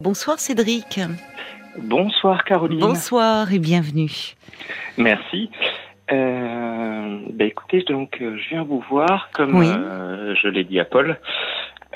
Bonsoir 0.00 0.38
Cédric. 0.38 1.00
Bonsoir 1.78 2.44
Caroline. 2.44 2.80
Bonsoir 2.80 3.52
et 3.52 3.58
bienvenue. 3.58 4.34
Merci. 4.96 5.50
Euh, 6.10 7.18
bah 7.32 7.44
écoutez, 7.44 7.82
donc 7.82 8.18
euh, 8.20 8.36
je 8.36 8.48
viens 8.48 8.64
vous 8.64 8.82
voir, 8.90 9.28
comme 9.32 9.54
Oui. 9.56 9.68
euh, 9.68 10.34
je 10.42 10.48
l'ai 10.48 10.64
dit 10.64 10.80
à 10.80 10.84
Paul. 10.84 11.18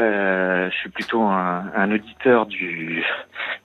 Euh, 0.01 0.69
je 0.71 0.77
suis 0.77 0.88
plutôt 0.91 1.23
un, 1.23 1.67
un 1.77 1.93
auditeur 1.93 2.46
du 2.46 3.04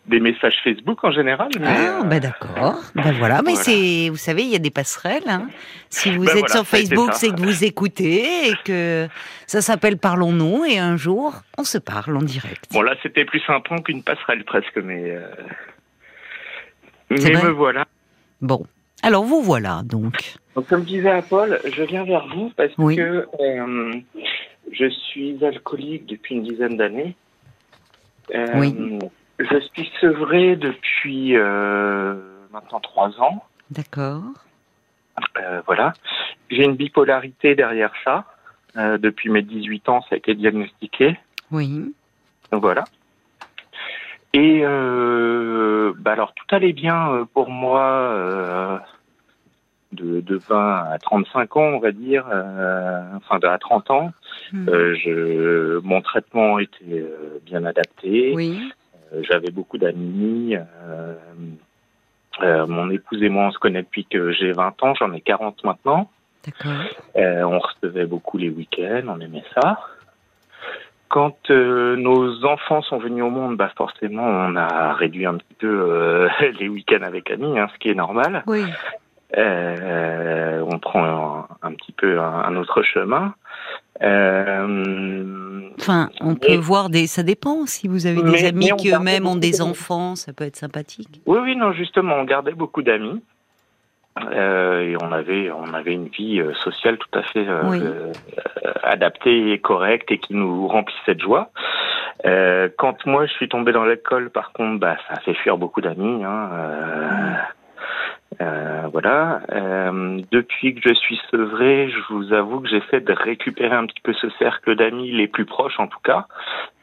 des 0.05 0.19
messages 0.19 0.53
Facebook 0.63 1.03
en 1.03 1.11
général. 1.11 1.49
Mais, 1.59 1.65
Ah, 1.67 2.01
euh, 2.01 2.03
bah 2.03 2.19
d'accord. 2.19 2.79
Ben 2.93 3.11
voilà, 3.13 3.41
mais 3.41 3.53
voilà. 3.53 3.63
c'est, 3.63 4.09
vous 4.09 4.15
savez, 4.17 4.43
il 4.43 4.49
y 4.49 4.55
a 4.55 4.59
des 4.59 4.69
passerelles. 4.69 5.23
hein. 5.27 5.47
Si 5.89 6.11
vous 6.15 6.25
Ben 6.25 6.31
êtes 6.33 6.39
voilà, 6.41 6.53
sur 6.53 6.67
Facebook, 6.67 7.09
c'est 7.13 7.29
que 7.35 7.41
vous 7.41 7.63
écoutez 7.63 8.49
et 8.49 8.53
que 8.63 9.07
ça 9.47 9.61
s'appelle 9.61 9.97
Parlons-nous 9.97 10.65
et 10.65 10.77
un 10.77 10.97
jour, 10.97 11.33
on 11.57 11.63
se 11.63 11.79
parle 11.79 12.15
en 12.15 12.21
direct. 12.21 12.65
Bon 12.71 12.83
là, 12.83 12.93
c'était 13.01 13.25
plus 13.25 13.41
un 13.47 13.59
pont 13.61 13.79
qu'une 13.81 14.03
passerelle 14.03 14.43
presque, 14.43 14.77
mais 14.77 15.09
euh, 15.11 15.21
mais 17.09 17.17
vrai 17.17 17.43
me 17.43 17.49
voilà. 17.49 17.85
Bon. 18.41 18.65
Alors 19.01 19.23
vous 19.23 19.41
voilà 19.41 19.81
donc. 19.83 20.35
Donc, 20.55 20.67
comme 20.67 20.83
disait 20.83 21.21
Paul, 21.29 21.59
je 21.73 21.83
viens 21.83 22.03
vers 22.03 22.27
vous 22.27 22.51
parce 22.55 22.71
Oui. 22.77 22.97
que 22.97 23.25
euh, 23.39 23.93
je 24.71 24.89
suis 24.89 25.43
alcoolique 25.43 26.05
depuis 26.05 26.35
une 26.35 26.43
dizaine 26.43 26.77
d'années. 26.77 27.15
Euh, 28.33 28.45
Oui. 28.55 28.99
Je 29.39 29.59
suis 29.73 29.89
sevré 30.01 30.57
depuis 30.57 31.37
euh, 31.37 32.15
maintenant 32.51 32.81
trois 32.81 33.19
ans. 33.21 33.43
D'accord. 33.71 34.23
Euh, 35.37 35.61
voilà. 35.65 35.93
J'ai 36.49 36.65
une 36.65 36.75
bipolarité 36.75 37.55
derrière 37.55 37.93
ça. 38.03 38.25
Euh, 38.75 38.97
depuis 38.97 39.29
mes 39.29 39.41
18 39.41 39.89
ans, 39.89 40.01
ça 40.01 40.15
a 40.15 40.17
été 40.17 40.35
diagnostiqué. 40.35 41.17
Oui. 41.51 41.93
Donc 42.51 42.61
voilà. 42.61 42.83
Et 44.33 44.61
euh, 44.63 45.93
bah 45.97 46.11
alors 46.11 46.33
tout 46.33 46.45
allait 46.53 46.73
bien 46.73 47.27
pour 47.33 47.49
moi 47.49 47.81
euh, 47.81 48.77
de, 49.91 50.21
de 50.21 50.37
20 50.37 50.91
à 50.91 50.97
35 50.99 51.57
ans, 51.57 51.61
on 51.61 51.79
va 51.79 51.91
dire, 51.91 52.25
euh, 52.31 53.01
enfin 53.15 53.39
de 53.39 53.47
à 53.47 53.57
30 53.57 53.91
ans. 53.91 54.11
Hmm. 54.53 54.69
Euh, 54.69 54.95
je, 54.95 55.79
mon 55.79 56.01
traitement 56.01 56.59
était 56.59 56.85
euh, 56.91 57.39
bien 57.45 57.65
adapté. 57.65 58.33
Oui. 58.35 58.71
J'avais 59.29 59.49
beaucoup 59.49 59.79
d'amis. 59.79 60.55
mon 62.41 62.89
épouse 62.91 63.23
et 63.23 63.29
moi, 63.29 63.45
on 63.45 63.51
se 63.51 63.57
connaît 63.57 63.81
depuis 63.81 64.05
que 64.05 64.31
j'ai 64.31 64.51
20 64.51 64.83
ans. 64.83 64.93
J'en 64.95 65.11
ai 65.13 65.21
40 65.21 65.63
maintenant. 65.63 66.09
D'accord. 66.45 66.81
On 67.15 67.59
recevait 67.59 68.05
beaucoup 68.05 68.37
les 68.37 68.49
week-ends, 68.49 69.03
on 69.07 69.19
aimait 69.19 69.43
ça. 69.55 69.79
Quand 71.09 71.49
euh, 71.49 71.95
nos 71.95 72.45
enfants 72.45 72.83
sont 72.83 72.99
venus 72.99 73.23
au 73.23 73.31
monde, 73.31 73.57
bah 73.57 73.71
forcément, 73.75 74.23
on 74.23 74.55
a 74.55 74.93
réduit 74.93 75.25
un 75.25 75.37
petit 75.37 75.55
peu 75.57 75.67
euh, 75.67 76.29
les 76.59 76.69
week-ends 76.69 77.01
avec 77.01 77.31
Annie, 77.31 77.57
hein, 77.57 77.67
ce 77.73 77.79
qui 77.79 77.89
est 77.89 77.95
normal. 77.95 78.43
Oui. 78.45 78.63
Euh, 79.37 80.63
on 80.67 80.79
prend 80.79 81.03
un, 81.05 81.47
un 81.61 81.73
petit 81.73 81.91
peu 81.91 82.19
un, 82.19 82.23
un 82.45 82.55
autre 82.55 82.81
chemin. 82.83 83.33
Euh, 84.01 85.69
Enfin, 85.79 86.09
on 86.19 86.35
peut 86.35 86.55
voir 86.57 86.89
des. 86.89 87.07
Ça 87.07 87.23
dépend. 87.23 87.65
Si 87.65 87.87
vous 87.87 88.05
avez 88.05 88.21
des 88.21 88.31
Mais- 88.31 88.45
amis 88.47 88.69
mais 88.71 88.75
qui 88.77 88.91
eux-mêmes 88.91 89.25
ont 89.25 89.35
des 89.37 89.61
enfants, 89.61 90.15
ça 90.15 90.33
peut 90.33 90.43
être 90.43 90.57
sympathique. 90.57 91.21
oui, 91.25 91.39
oui, 91.41 91.55
non, 91.55 91.71
justement, 91.71 92.15
on 92.15 92.25
gardait 92.25 92.53
beaucoup 92.53 92.81
d'amis. 92.81 93.21
Euh, 94.33 94.81
et 94.81 94.97
on 95.01 95.11
avait, 95.13 95.49
on 95.51 95.73
avait 95.73 95.93
une 95.93 96.07
vie 96.09 96.41
sociale 96.63 96.97
tout 96.97 97.17
à 97.17 97.21
fait 97.23 97.45
Oui. 97.65 97.79
adaptée 98.83 99.53
et 99.53 99.59
correcte 99.59 100.11
et 100.11 100.17
qui 100.17 100.33
nous 100.33 100.67
remplissait 100.67 101.15
de 101.15 101.21
joie. 101.21 101.51
Quand 102.77 103.05
moi 103.05 103.25
je 103.27 103.31
suis 103.33 103.47
tombé 103.47 103.71
dans 103.71 103.85
l'alcool, 103.85 104.29
par 104.31 104.51
contre, 104.51 104.79
bah, 104.79 104.97
ça 105.07 105.13
a 105.13 105.19
fait 105.21 105.35
fuir 105.35 105.57
beaucoup 105.57 105.79
d'amis. 105.79 106.23
Hein, 106.25 106.49
euh, 108.41 108.87
voilà. 108.91 109.41
Euh, 109.51 110.21
depuis 110.31 110.75
que 110.75 110.81
je 110.87 110.93
suis 110.93 111.19
sevré, 111.31 111.89
je 111.89 112.13
vous 112.13 112.33
avoue 112.33 112.61
que 112.61 112.69
j'essaie 112.69 113.01
de 113.01 113.13
récupérer 113.13 113.75
un 113.75 113.85
petit 113.85 114.01
peu 114.01 114.13
ce 114.13 114.29
cercle 114.31 114.75
d'amis, 114.75 115.11
les 115.11 115.27
plus 115.27 115.45
proches 115.45 115.79
en 115.79 115.87
tout 115.87 115.99
cas, 116.03 116.27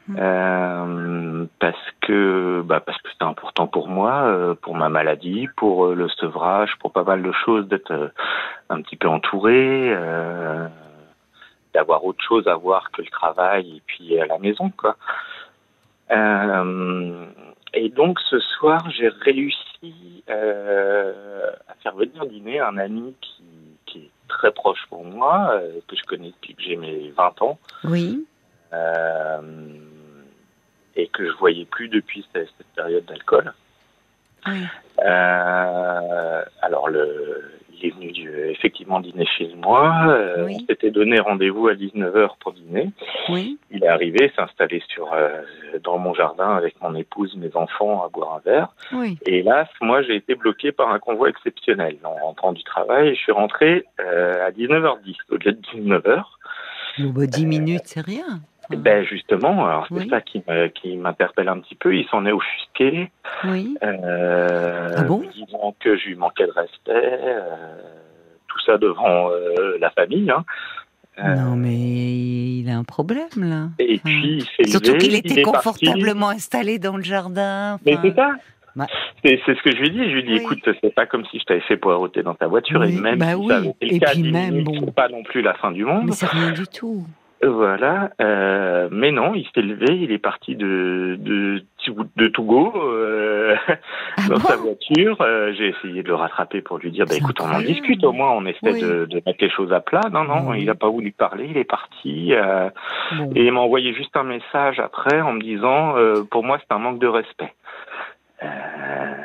Mm. 0.07 0.15
euh, 0.19 1.45
parce 1.59 1.91
que 2.01 2.61
bah, 2.63 2.79
parce 2.79 3.01
que 3.01 3.09
c'est 3.11 3.25
important 3.25 3.67
pour 3.67 3.89
moi, 3.89 4.23
euh, 4.23 4.55
pour 4.55 4.75
ma 4.75 4.87
maladie, 4.87 5.47
pour 5.57 5.87
le 5.87 6.07
sevrage, 6.07 6.77
pour 6.79 6.93
pas 6.93 7.03
mal 7.03 7.21
de 7.21 7.31
choses, 7.33 7.67
d'être 7.67 8.11
un 8.69 8.81
petit 8.81 8.95
peu 8.95 9.09
entouré, 9.09 9.93
euh, 9.93 10.67
d'avoir 11.73 12.05
autre 12.05 12.23
chose 12.23 12.47
à 12.47 12.55
voir 12.55 12.89
que 12.91 13.01
le 13.01 13.09
travail 13.09 13.77
et 13.77 13.81
puis 13.85 14.17
à 14.19 14.25
la 14.25 14.39
maison, 14.39 14.71
quoi. 14.77 14.95
Euh, 16.11 17.25
et 17.73 17.89
donc 17.89 18.19
ce 18.29 18.39
soir, 18.39 18.89
j'ai 18.91 19.09
réussi 19.09 20.23
euh, 20.29 21.51
à 21.67 21.73
faire 21.83 21.95
venir 21.95 22.25
dîner 22.25 22.59
un 22.59 22.77
ami 22.77 23.13
qui, 23.21 23.43
qui 23.85 23.99
est 23.99 24.11
très 24.27 24.51
proche 24.51 24.85
pour 24.89 25.03
moi, 25.05 25.51
euh, 25.53 25.79
que 25.87 25.95
je 25.95 26.03
connais 26.03 26.29
depuis 26.29 26.55
que 26.55 26.61
j'ai 26.61 26.75
mes 26.75 27.11
20 27.11 27.41
ans, 27.41 27.59
Oui. 27.83 28.25
euh, 28.73 29.41
et 30.95 31.07
que 31.07 31.25
je 31.27 31.37
voyais 31.37 31.65
plus 31.65 31.89
depuis 31.89 32.25
cette, 32.33 32.49
cette 32.57 32.67
période 32.75 33.05
d'alcool. 33.05 33.53
Oui. 34.47 34.63
Alors 36.61 36.89
le, 36.89 37.56
il 37.81 37.87
est 37.87 37.93
venu 37.93 38.29
euh, 38.29 38.51
effectivement 38.51 38.99
dîner 38.99 39.25
chez 39.37 39.53
moi. 39.55 40.07
Euh, 40.07 40.45
Oui. 40.45 40.57
On 40.61 40.65
s'était 40.67 40.91
donné 40.91 41.19
rendez-vous 41.19 41.67
à 41.67 41.73
19h 41.73 42.37
pour 42.39 42.53
dîner. 42.53 42.89
Oui. 43.29 43.57
Il 43.71 43.83
est 43.83 43.87
arrivé, 43.87 44.31
s'est 44.35 44.41
installé 44.41 44.81
sur 44.87 45.13
euh, 45.13 45.41
dans 45.83 45.97
mon 45.97 46.13
jardin 46.13 46.55
avec 46.55 46.79
mon 46.81 46.95
épouse, 46.95 47.35
mes 47.37 47.55
enfants 47.55 48.03
à 48.03 48.09
boire 48.09 48.35
un 48.35 48.49
verre. 48.49 48.69
Oui. 48.93 49.17
Et 49.25 49.39
hélas, 49.39 49.67
moi, 49.81 50.01
j'ai 50.01 50.15
été 50.15 50.35
bloqué 50.35 50.71
par 50.71 50.89
un 50.91 50.99
convoi 50.99 51.29
exceptionnel 51.29 51.97
en 52.03 52.13
rentrant 52.13 52.53
du 52.53 52.63
travail. 52.63 53.15
Je 53.15 53.19
suis 53.19 53.31
rentré 53.31 53.85
à 53.99 54.51
19h10 54.51 55.15
au 55.29 55.35
lieu 55.35 55.51
de 55.51 55.61
19h. 55.73 56.23
Bon, 56.99 57.09
bah, 57.09 57.27
10 57.27 57.45
minutes, 57.45 57.83
c'est 57.85 58.01
rien. 58.01 58.41
Et 58.71 58.75
Ben 58.75 59.03
justement, 59.05 59.65
alors 59.65 59.85
c'est 59.87 59.93
Oui. 59.95 60.09
ça 60.09 60.21
qui 60.21 60.43
me- 60.47 60.67
qui 60.67 60.97
m'interpelle 60.97 61.47
un 61.47 61.59
petit 61.59 61.75
peu. 61.75 61.95
Il 61.95 62.05
s'en 62.07 62.25
est 62.25 62.31
offusqué, 62.31 63.09
Oui. 63.45 63.77
euh, 63.83 64.89
Ah 64.97 65.03
bon? 65.03 65.23
disant 65.33 65.75
que 65.79 65.97
je 65.97 66.07
lui 66.07 66.15
manquais 66.15 66.45
de 66.47 66.51
respect. 66.51 66.91
euh, 66.91 67.41
tout 68.47 68.59
ça 68.65 68.77
devant 68.77 69.29
euh, 69.31 69.77
la 69.79 69.89
famille. 69.91 70.29
Hein. 70.31 70.43
Euh, 71.19 71.35
Non, 71.35 71.55
mais 71.55 71.75
il 71.75 72.69
a 72.69 72.77
un 72.77 72.83
problème, 72.83 73.27
là. 73.37 73.69
Et 73.79 73.95
Enfin, 73.95 74.01
puis 74.05 74.37
il 74.37 74.43
s'est 74.65 74.69
Surtout 74.71 74.97
qu'il 74.97 75.11
il 75.13 75.15
était 75.17 75.41
parti. 75.41 75.57
confortablement 75.57 76.29
installé 76.29 76.77
dans 76.79 76.95
le 76.97 77.03
jardin. 77.03 77.79
Mais 77.85 77.97
c'est 78.01 78.15
ça. 78.15 78.31
Bah. 78.75 78.85
C'est 79.25 79.39
c'est 79.45 79.55
ce 79.55 79.61
que 79.63 79.71
je 79.71 79.77
lui 79.81 79.89
dis. 79.89 79.97
Je 80.09 80.13
lui 80.15 80.23
dis, 80.23 80.33
Oui. 80.33 80.41
écoute, 80.43 80.59
c'est 80.81 80.93
pas 80.93 81.07
comme 81.07 81.25
si 81.25 81.39
je 81.39 81.45
t'avais 81.45 81.61
fait 81.61 81.77
poireauter 81.77 82.21
dans 82.21 82.35
ta 82.35 82.45
voiture. 82.47 82.79
Oui, 82.81 82.95
et 82.95 83.01
même 83.01 83.17
bah 83.17 83.29
si 83.29 83.35
oui. 83.35 83.47
ça 83.47 83.55
avait 83.57 83.69
été 83.69 83.85
le 83.87 83.93
Et 83.95 83.99
cas, 83.99 84.11
puis 84.11 84.21
10 84.21 84.31
même, 84.31 84.49
minutes, 84.51 84.65
bon. 84.65 84.85
c'est 84.85 84.93
pas 84.95 85.09
non 85.09 85.23
plus 85.23 85.41
la 85.41 85.55
fin 85.55 85.71
du 85.71 85.83
monde. 85.85 86.03
Mais 86.05 86.11
c'est 86.11 86.27
rien 86.27 86.51
du 86.51 86.67
tout. 86.67 87.03
Voilà. 87.43 88.09
Euh, 88.19 88.89
mais 88.91 89.11
non, 89.11 89.33
il 89.35 89.45
s'est 89.53 89.61
levé. 89.61 89.95
Il 89.95 90.11
est 90.11 90.17
parti 90.17 90.55
de 90.55 91.15
de 91.19 91.61
de 92.17 92.27
Togo 92.27 92.73
euh, 92.75 93.55
Ah 94.17 94.27
dans 94.27 94.35
bon 94.35 94.39
sa 94.41 94.55
voiture. 94.57 95.17
Euh, 95.21 95.53
J'ai 95.57 95.69
essayé 95.69 96.03
de 96.03 96.07
le 96.07 96.15
rattraper 96.15 96.61
pour 96.61 96.77
lui 96.79 96.91
dire, 96.91 97.05
bah 97.05 97.15
écoute, 97.15 97.39
on 97.39 97.49
en 97.49 97.59
discute 97.59 98.03
au 98.03 98.11
moins. 98.11 98.31
On 98.31 98.45
essaie 98.45 98.71
Oui. 98.73 98.81
de, 98.81 99.05
de 99.05 99.21
mettre 99.25 99.37
les 99.41 99.49
choses 99.49 99.71
à 99.71 99.79
plat. 99.79 100.01
Non, 100.11 100.23
non, 100.23 100.49
Oui. 100.49 100.59
il 100.61 100.69
a 100.69 100.75
pas 100.75 100.89
voulu 100.89 101.11
parler. 101.11 101.47
Il 101.49 101.57
est 101.57 101.63
parti. 101.63 102.33
euh, 102.33 102.69
et 103.35 103.45
il 103.45 103.51
m'a 103.51 103.59
envoyé 103.61 103.93
juste 103.93 104.15
un 104.17 104.23
message 104.23 104.79
après 104.79 105.21
en 105.21 105.33
me 105.33 105.41
disant, 105.41 105.95
euh, 105.97 106.23
pour 106.29 106.43
moi, 106.43 106.57
c'est 106.59 106.73
un 106.75 106.79
manque 106.79 106.99
de 106.99 107.07
respect. 107.07 107.53
Euh, 108.43 108.47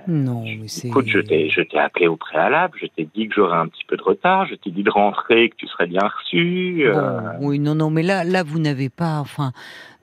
Non, 0.09 0.43
mais 0.45 0.69
c'est. 0.69 0.89
Écoute, 0.89 1.06
je 1.06 1.19
t'ai, 1.19 1.49
je 1.50 1.61
t'ai 1.61 1.78
appelé 1.78 2.06
au 2.09 2.17
préalable, 2.17 2.78
je 2.81 2.87
t'ai 2.87 3.09
dit 3.15 3.28
que 3.28 3.34
j'aurais 3.34 3.59
un 3.59 3.69
petit 3.69 3.84
peu 3.84 3.97
de 3.97 4.03
retard, 4.03 4.47
je 4.47 4.55
t'ai 4.55 4.71
dit 4.71 4.83
de 4.83 4.91
rentrer, 4.91 5.50
que 5.50 5.56
tu 5.56 5.67
serais 5.67 5.87
bien 5.87 6.00
reçu. 6.06 6.83
euh, 6.87 7.21
Bon, 7.39 7.49
oui, 7.49 7.59
non, 7.59 7.75
non, 7.75 7.91
mais 7.91 8.03
là, 8.03 8.25
là, 8.25 8.43
vous 8.43 8.59
n'avez 8.59 8.89
pas, 8.89 9.19
enfin, 9.19 9.53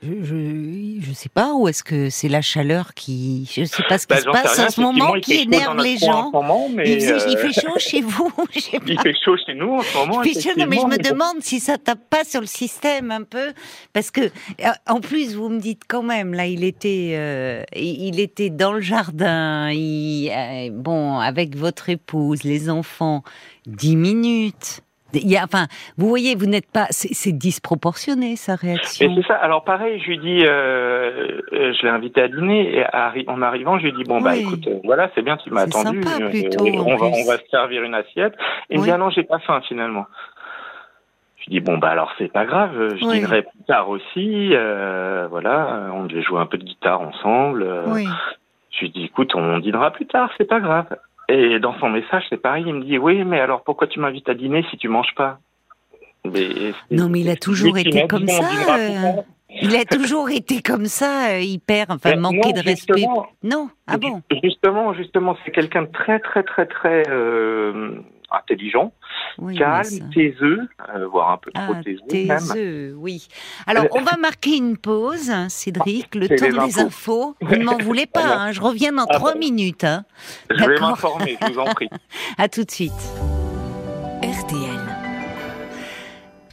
je, 0.01 0.23
je, 0.23 1.01
je 1.01 1.13
sais 1.13 1.29
pas 1.29 1.53
où 1.53 1.67
est-ce 1.67 1.83
que 1.83 2.09
c'est 2.09 2.29
la 2.29 2.41
chaleur 2.41 2.93
qui, 2.93 3.49
je 3.53 3.65
sais 3.65 3.83
pas 3.89 3.97
ce 3.97 4.07
qui 4.07 4.13
bah, 4.13 4.21
se 4.21 4.25
passe 4.29 4.55
rien, 4.55 4.67
en 4.67 4.69
ce 4.69 4.81
moment 4.81 5.13
qui 5.19 5.33
fait 5.33 5.43
énerve 5.43 5.77
les 5.83 5.97
gens. 5.97 6.31
Moment, 6.31 6.69
mais, 6.73 6.93
il, 6.93 7.01
faisait- 7.01 7.29
il 7.31 7.37
euh, 7.37 7.41
fait 7.51 7.61
chaud 7.61 7.77
chez 7.77 8.01
vous, 8.01 8.31
il 8.55 8.99
fait 9.01 9.13
chaud 9.23 9.35
chez 9.45 9.53
nous 9.55 9.73
en 9.73 9.81
ce 9.81 9.97
moment. 9.97 10.23
Il 10.23 10.33
fait 10.33 10.41
chaud, 10.41 10.57
non, 10.57 10.67
mais 10.67 10.77
je 10.77 10.85
me 10.85 10.97
demande 10.97 11.41
si 11.41 11.59
ça 11.59 11.77
tape 11.77 12.09
pas 12.09 12.23
sur 12.23 12.39
le 12.41 12.47
système 12.47 13.11
un 13.11 13.23
peu, 13.23 13.53
parce 13.91 14.11
que 14.11 14.21
euh, 14.21 14.69
en 14.87 15.01
plus 15.01 15.35
vous 15.35 15.49
me 15.49 15.59
dites 15.59 15.81
quand 15.87 16.03
même 16.03 16.33
là, 16.33 16.45
il 16.47 16.63
était, 16.63 17.13
euh, 17.15 17.63
il 17.75 17.99
il 18.09 18.19
était 18.19 18.49
dans 18.49 18.71
le 18.73 18.81
jardin, 18.81 19.69
il, 19.71 20.29
euh, 20.31 20.69
bon, 20.71 21.19
avec 21.19 21.55
votre 21.57 21.89
épouse, 21.89 22.43
les 22.43 22.69
enfants, 22.69 23.23
dix 23.67 23.95
minutes. 23.95 24.81
Il 25.13 25.29
y 25.29 25.37
a, 25.37 25.43
enfin, 25.43 25.65
vous 25.97 26.07
voyez, 26.07 26.35
vous 26.35 26.45
n'êtes 26.45 26.71
pas, 26.71 26.87
c'est 26.91 27.31
disproportionné 27.37 28.35
sa 28.35 28.55
réaction. 28.55 29.15
c'est 29.15 29.27
ça. 29.27 29.35
Alors 29.35 29.63
pareil, 29.63 29.99
je 29.99 30.07
lui 30.07 30.17
dis, 30.19 30.41
euh, 30.45 31.41
euh, 31.53 31.73
je 31.73 31.81
l'ai 31.83 31.89
invité 31.89 32.21
à 32.21 32.27
dîner 32.27 32.77
et 32.79 32.85
en 33.27 33.41
arrivant, 33.41 33.79
je 33.79 33.85
lui 33.85 33.93
dis 33.93 34.03
bon 34.03 34.21
bah 34.21 34.31
Oui. 34.33 34.41
écoute, 34.41 34.67
euh, 34.67 34.79
voilà, 34.83 35.09
c'est 35.15 35.21
bien, 35.21 35.37
tu 35.37 35.49
m'as 35.51 35.61
attendu. 35.61 36.03
sympa, 36.03 36.23
euh, 36.23 36.29
plutôt, 36.29 36.65
on 36.65 36.95
va 36.97 37.09
plus. 37.09 37.21
on 37.21 37.25
va 37.25 37.37
se 37.37 37.47
servir 37.49 37.83
une 37.83 37.95
assiette. 37.95 38.33
Et 38.69 38.75
il 38.75 38.77
me 38.77 38.81
Oui. 38.83 38.87
dit 38.87 38.91
ah 38.93 38.97
non, 38.97 39.09
j'ai 39.09 39.23
pas 39.23 39.39
faim 39.39 39.61
finalement. 39.67 40.05
Je 41.37 41.45
je 41.45 41.49
dis 41.51 41.59
bon 41.61 41.77
bah 41.77 41.89
alors 41.89 42.11
c'est 42.17 42.31
pas 42.31 42.45
grave, 42.45 42.71
je 42.97 43.05
Oui. 43.05 43.13
dînerai 43.19 43.41
plus 43.43 43.63
tard 43.67 43.89
aussi. 43.89 44.49
voilà, 45.29 45.89
on 45.93 46.03
devait 46.05 46.21
jouer 46.21 46.39
un 46.39 46.45
peu 46.45 46.57
de 46.57 46.63
guitare 46.65 47.01
ensemble. 47.01 47.65
Oui. 47.87 48.07
Je 48.71 48.81
lui 48.81 48.89
dis 48.91 49.05
écoute, 49.05 49.33
on 49.35 49.57
dînera 49.59 49.91
plus 49.91 50.05
tard, 50.05 50.29
c'est 50.37 50.47
pas 50.47 50.59
grave. 50.59 50.85
Et 51.29 51.59
dans 51.59 51.77
son 51.79 51.89
message, 51.89 52.23
c'est 52.29 52.41
pareil, 52.41 52.63
il 52.65 52.73
me 52.73 52.83
dit 52.83 52.97
oui, 52.97 53.23
mais 53.23 53.39
alors 53.39 53.63
pourquoi 53.63 53.87
tu 53.87 53.99
m'invites 53.99 54.27
à 54.29 54.33
dîner 54.33 54.65
si 54.71 54.77
tu 54.77 54.87
manges 54.87 55.13
pas 55.15 55.39
mais 56.25 56.73
Non, 56.91 57.07
mais 57.07 57.21
il 57.21 57.29
a 57.29 57.35
toujours 57.35 57.77
été 57.77 58.07
comme 58.07 58.27
ça, 58.27 58.77
euh. 58.77 59.21
Il 59.61 59.75
a 59.75 59.85
toujours 59.85 60.29
été 60.29 60.61
comme 60.61 60.85
ça, 60.85 61.31
euh, 61.31 61.39
hyper, 61.39 61.87
enfin, 61.89 62.11
Ben, 62.11 62.21
non, 62.21 62.31
de 62.31 62.63
respect. 62.63 63.05
Non, 63.41 63.69
ah 63.87 63.97
bon? 63.97 64.21
Justement, 64.43 64.93
justement, 64.93 65.35
c'est 65.43 65.51
quelqu'un 65.51 65.83
de 65.83 65.91
très, 65.91 66.19
très, 66.19 66.43
très, 66.43 66.65
très 66.67 67.03
euh, 67.09 67.91
intelligent, 68.31 68.93
oui, 69.37 69.57
calme, 69.57 70.09
taiseux, 70.13 70.67
euh, 70.95 71.07
voire 71.07 71.31
un 71.31 71.37
peu 71.37 71.51
trop 71.51 71.73
Ah, 71.75 71.83
taiseux 71.83 71.99
tes 72.09 72.25
même. 72.25 72.51
œufs, 72.55 72.93
oui. 72.97 73.27
Alors, 73.67 73.85
on 73.91 74.01
va 74.01 74.17
marquer 74.17 74.55
une 74.57 74.77
pause, 74.77 75.29
hein, 75.29 75.49
Cédric, 75.49 76.15
le 76.15 76.27
temps 76.27 76.65
des 76.65 76.79
infos. 76.79 77.35
Vous 77.41 77.55
ne 77.55 77.63
m'en 77.63 77.77
voulez 77.79 78.05
pas, 78.05 78.35
hein, 78.37 78.51
je 78.51 78.61
reviens 78.61 78.91
dans 78.93 79.05
Ah 79.09 79.15
trois 79.15 79.33
bon. 79.33 79.39
minutes. 79.39 79.83
hein. 79.83 80.05
Je 80.49 80.63
vais 80.63 80.79
m'informer, 80.79 81.37
je 81.41 81.51
vous 81.51 81.59
en 81.59 81.73
prie. 81.73 81.89
À 82.37 82.47
tout 82.49 82.63
de 82.63 82.71
suite. 82.71 82.91
RTL. 84.21 84.79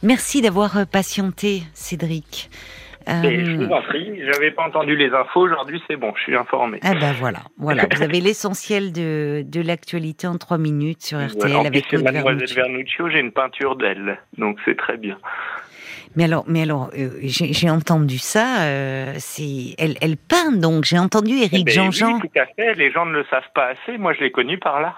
Merci 0.03 0.41
d'avoir 0.41 0.77
euh, 0.77 0.85
patienté, 0.85 1.63
Cédric. 1.73 2.49
Euh, 3.07 3.23
Et 3.23 3.45
je 3.45 3.51
vous 3.55 3.71
en 3.71 3.81
prie, 3.83 4.19
j'avais 4.31 4.51
pas 4.51 4.63
entendu 4.63 4.95
les 4.97 5.09
infos, 5.11 5.41
aujourd'hui 5.41 5.81
c'est 5.87 5.95
bon, 5.95 6.13
je 6.17 6.23
suis 6.23 6.35
informé. 6.35 6.79
Ah 6.83 6.93
ben 6.93 7.13
voilà, 7.13 7.39
voilà. 7.57 7.83
Vous 7.95 8.03
avez 8.03 8.19
l'essentiel 8.19 8.91
de, 8.91 9.43
de 9.45 9.61
l'actualité 9.61 10.27
en 10.27 10.37
trois 10.37 10.57
minutes 10.57 11.01
sur 11.03 11.17
RTL 11.17 11.37
Voilà, 11.39 11.59
avec 11.67 11.91
Mademoiselle 11.93 12.23
Vernucci. 12.37 12.55
Vernuccio, 12.55 13.09
j'ai 13.09 13.19
une 13.19 13.31
peinture 13.31 13.75
d'elle, 13.77 14.19
donc 14.37 14.57
c'est 14.65 14.75
très 14.77 14.97
bien. 14.97 15.17
Mais 16.15 16.23
alors, 16.23 16.45
mais 16.47 16.63
alors, 16.63 16.89
euh, 16.97 17.09
j'ai 17.21 17.69
entendu 17.69 18.17
ça. 18.17 18.61
euh, 18.63 19.13
c'est, 19.19 19.75
elle, 19.77 19.95
elle 20.01 20.17
peint 20.17 20.51
donc. 20.51 20.83
J'ai 20.85 20.97
entendu 20.97 21.33
Éric 21.35 21.53
Eh 21.53 21.63
ben 21.63 21.71
Jean-Jean. 21.73 22.15
Oui, 22.15 22.21
tout 22.33 22.39
à 22.39 22.45
fait, 22.55 22.73
les 22.73 22.91
gens 22.91 23.05
ne 23.05 23.11
le 23.13 23.25
savent 23.29 23.51
pas 23.53 23.67
assez, 23.67 23.97
moi 23.97 24.13
je 24.13 24.21
l'ai 24.21 24.31
connue 24.31 24.57
par 24.57 24.81
là. 24.81 24.95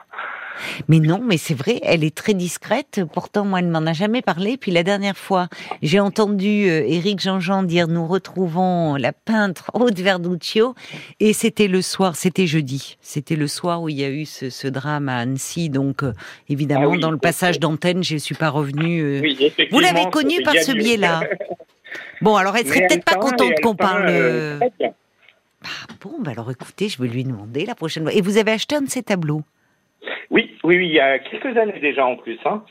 Mais 0.88 1.00
non, 1.00 1.22
mais 1.24 1.38
c'est 1.38 1.54
vrai, 1.54 1.80
elle 1.84 2.04
est 2.04 2.16
très 2.16 2.34
discrète. 2.34 3.02
Pourtant, 3.14 3.46
moi, 3.46 3.60
elle 3.60 3.68
ne 3.68 3.72
m'en 3.72 3.86
a 3.86 3.94
jamais 3.94 4.22
parlé. 4.22 4.58
Puis 4.58 4.72
la 4.72 4.84
dernière 4.84 5.18
fois, 5.18 5.48
j'ai 5.82 6.00
entendu 6.00 6.70
euh, 6.70 6.84
Éric 6.88 7.20
Jean-Jean 7.20 7.64
dire 7.64 7.88
nous 7.88 8.06
retrouvons 8.08 8.96
la 8.96 9.14
peintre 9.14 9.72
Aude 9.74 10.00
Verduccio. 10.00 10.76
Et 11.20 11.34
c'était 11.34 11.68
le 11.68 11.82
soir, 11.82 12.16
c'était 12.16 12.48
jeudi. 12.48 12.98
C'était 13.02 13.36
le 13.36 13.48
soir 13.48 13.82
où 13.82 13.90
il 13.90 13.96
y 13.98 14.04
a 14.04 14.10
eu 14.10 14.26
ce, 14.26 14.50
ce 14.50 14.68
drame 14.68 15.10
à 15.10 15.18
Annecy. 15.18 15.70
Donc, 15.70 16.04
euh, 16.04 16.14
évidemment, 16.50 16.86
Ah 16.86 16.90
oui, 16.90 17.00
dans 17.00 17.12
le 17.12 17.18
passage 17.18 17.60
d'antenne, 17.60 18.04
je 18.04 18.16
ne 18.16 18.20
suis 18.20 18.36
pas 18.36 18.50
revenue. 18.50 19.02
euh, 19.02 19.22
Oui, 19.22 19.52
Vous 19.72 19.80
l'avez 19.80 20.10
connue 20.12 20.42
par 20.44 20.56
ce 20.56 20.72
biais-là. 20.72 21.22
Bon, 22.22 22.36
alors 22.36 22.56
elle 22.58 22.68
serait 22.68 22.86
peut-être 22.86 23.06
pas 23.06 23.16
contente 23.16 23.54
qu'on 23.64 23.76
parle. 23.76 24.06
euh, 24.10 24.12
euh, 24.12 24.58
très 24.60 24.72
bien. 24.78 24.92
Ah 25.64 25.94
bon, 26.02 26.12
bah 26.20 26.32
alors 26.32 26.52
écoutez, 26.52 26.88
je 26.90 27.02
vais 27.02 27.08
lui 27.08 27.24
demander 27.24 27.66
la 27.66 27.76
prochaine 27.76 28.04
fois. 28.04 28.14
Et 28.14 28.22
vous 28.22 28.38
avez 28.38 28.52
acheté 28.52 28.76
un 28.76 28.82
de 28.82 28.90
ces 28.90 29.02
tableaux? 29.04 29.42
Oui, 30.32 30.56
oui, 30.64 30.78
oui, 30.78 30.88
il 30.88 30.94
y 30.94 31.00
a 31.00 31.20
quelques 31.20 31.58
années 31.58 31.80
déjà 31.80 32.06
en 32.06 32.16
plus. 32.16 32.40
Hein. 32.46 32.64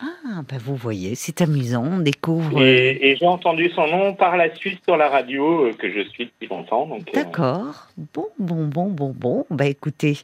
Ah, 0.00 0.42
bah 0.48 0.56
vous 0.58 0.74
voyez, 0.74 1.14
c'est 1.14 1.42
amusant, 1.42 1.84
on 1.84 1.98
découvre. 2.00 2.60
euh, 2.60 2.64
Et, 2.66 3.10
et 3.12 3.16
j'ai 3.16 3.26
entendu 3.26 3.70
son 3.70 3.86
nom 3.86 4.14
par 4.14 4.36
la 4.36 4.52
suite 4.56 4.80
sur 4.84 4.96
la 4.96 5.08
radio 5.08 5.66
euh, 5.66 5.72
que 5.74 5.88
je 5.92 6.00
suis 6.08 6.24
depuis 6.24 6.48
longtemps. 6.48 6.88
Euh, 6.92 6.98
D'accord. 7.14 7.86
Bon, 8.12 8.26
bon, 8.36 8.64
bon, 8.66 8.86
bon, 8.88 9.14
bon. 9.16 9.46
Bah 9.50 9.66
écoutez, 9.66 10.18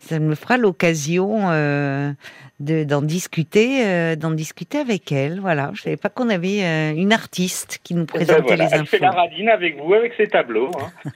ça 0.00 0.18
me 0.18 0.34
fera 0.34 0.58
l'occasion 0.58 1.48
euh, 1.50 2.12
de 2.62 2.84
d'en 2.84 3.02
discuter, 3.02 3.84
euh, 3.86 4.16
d'en 4.16 4.30
discuter 4.30 4.78
avec 4.78 5.10
elle. 5.12 5.40
Voilà, 5.40 5.70
je 5.74 5.82
savais 5.82 5.96
pas 5.96 6.08
qu'on 6.08 6.30
avait 6.30 6.62
euh, 6.62 6.92
une 6.94 7.12
artiste 7.12 7.80
qui 7.82 7.94
nous 7.94 8.06
ben 8.06 8.14
présentait 8.14 8.42
voilà, 8.42 8.64
les 8.68 8.70
elle 8.74 8.86
fait 8.86 8.96
infos. 8.96 9.04
la 9.04 9.10
radine 9.10 9.48
avec 9.48 9.76
vous, 9.78 9.92
avec 9.94 10.12
ses 10.16 10.26
tableaux. 10.28 10.70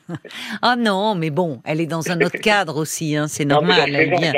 Hein. 0.08 0.14
Ah 0.62 0.76
non, 0.76 1.14
mais 1.14 1.30
bon, 1.30 1.60
elle 1.64 1.80
est 1.80 1.86
dans 1.86 2.10
un 2.10 2.20
autre 2.20 2.38
cadre 2.42 2.76
aussi, 2.76 3.16
hein, 3.16 3.26
c'est 3.28 3.44
normal. 3.44 3.90
bien 3.90 4.32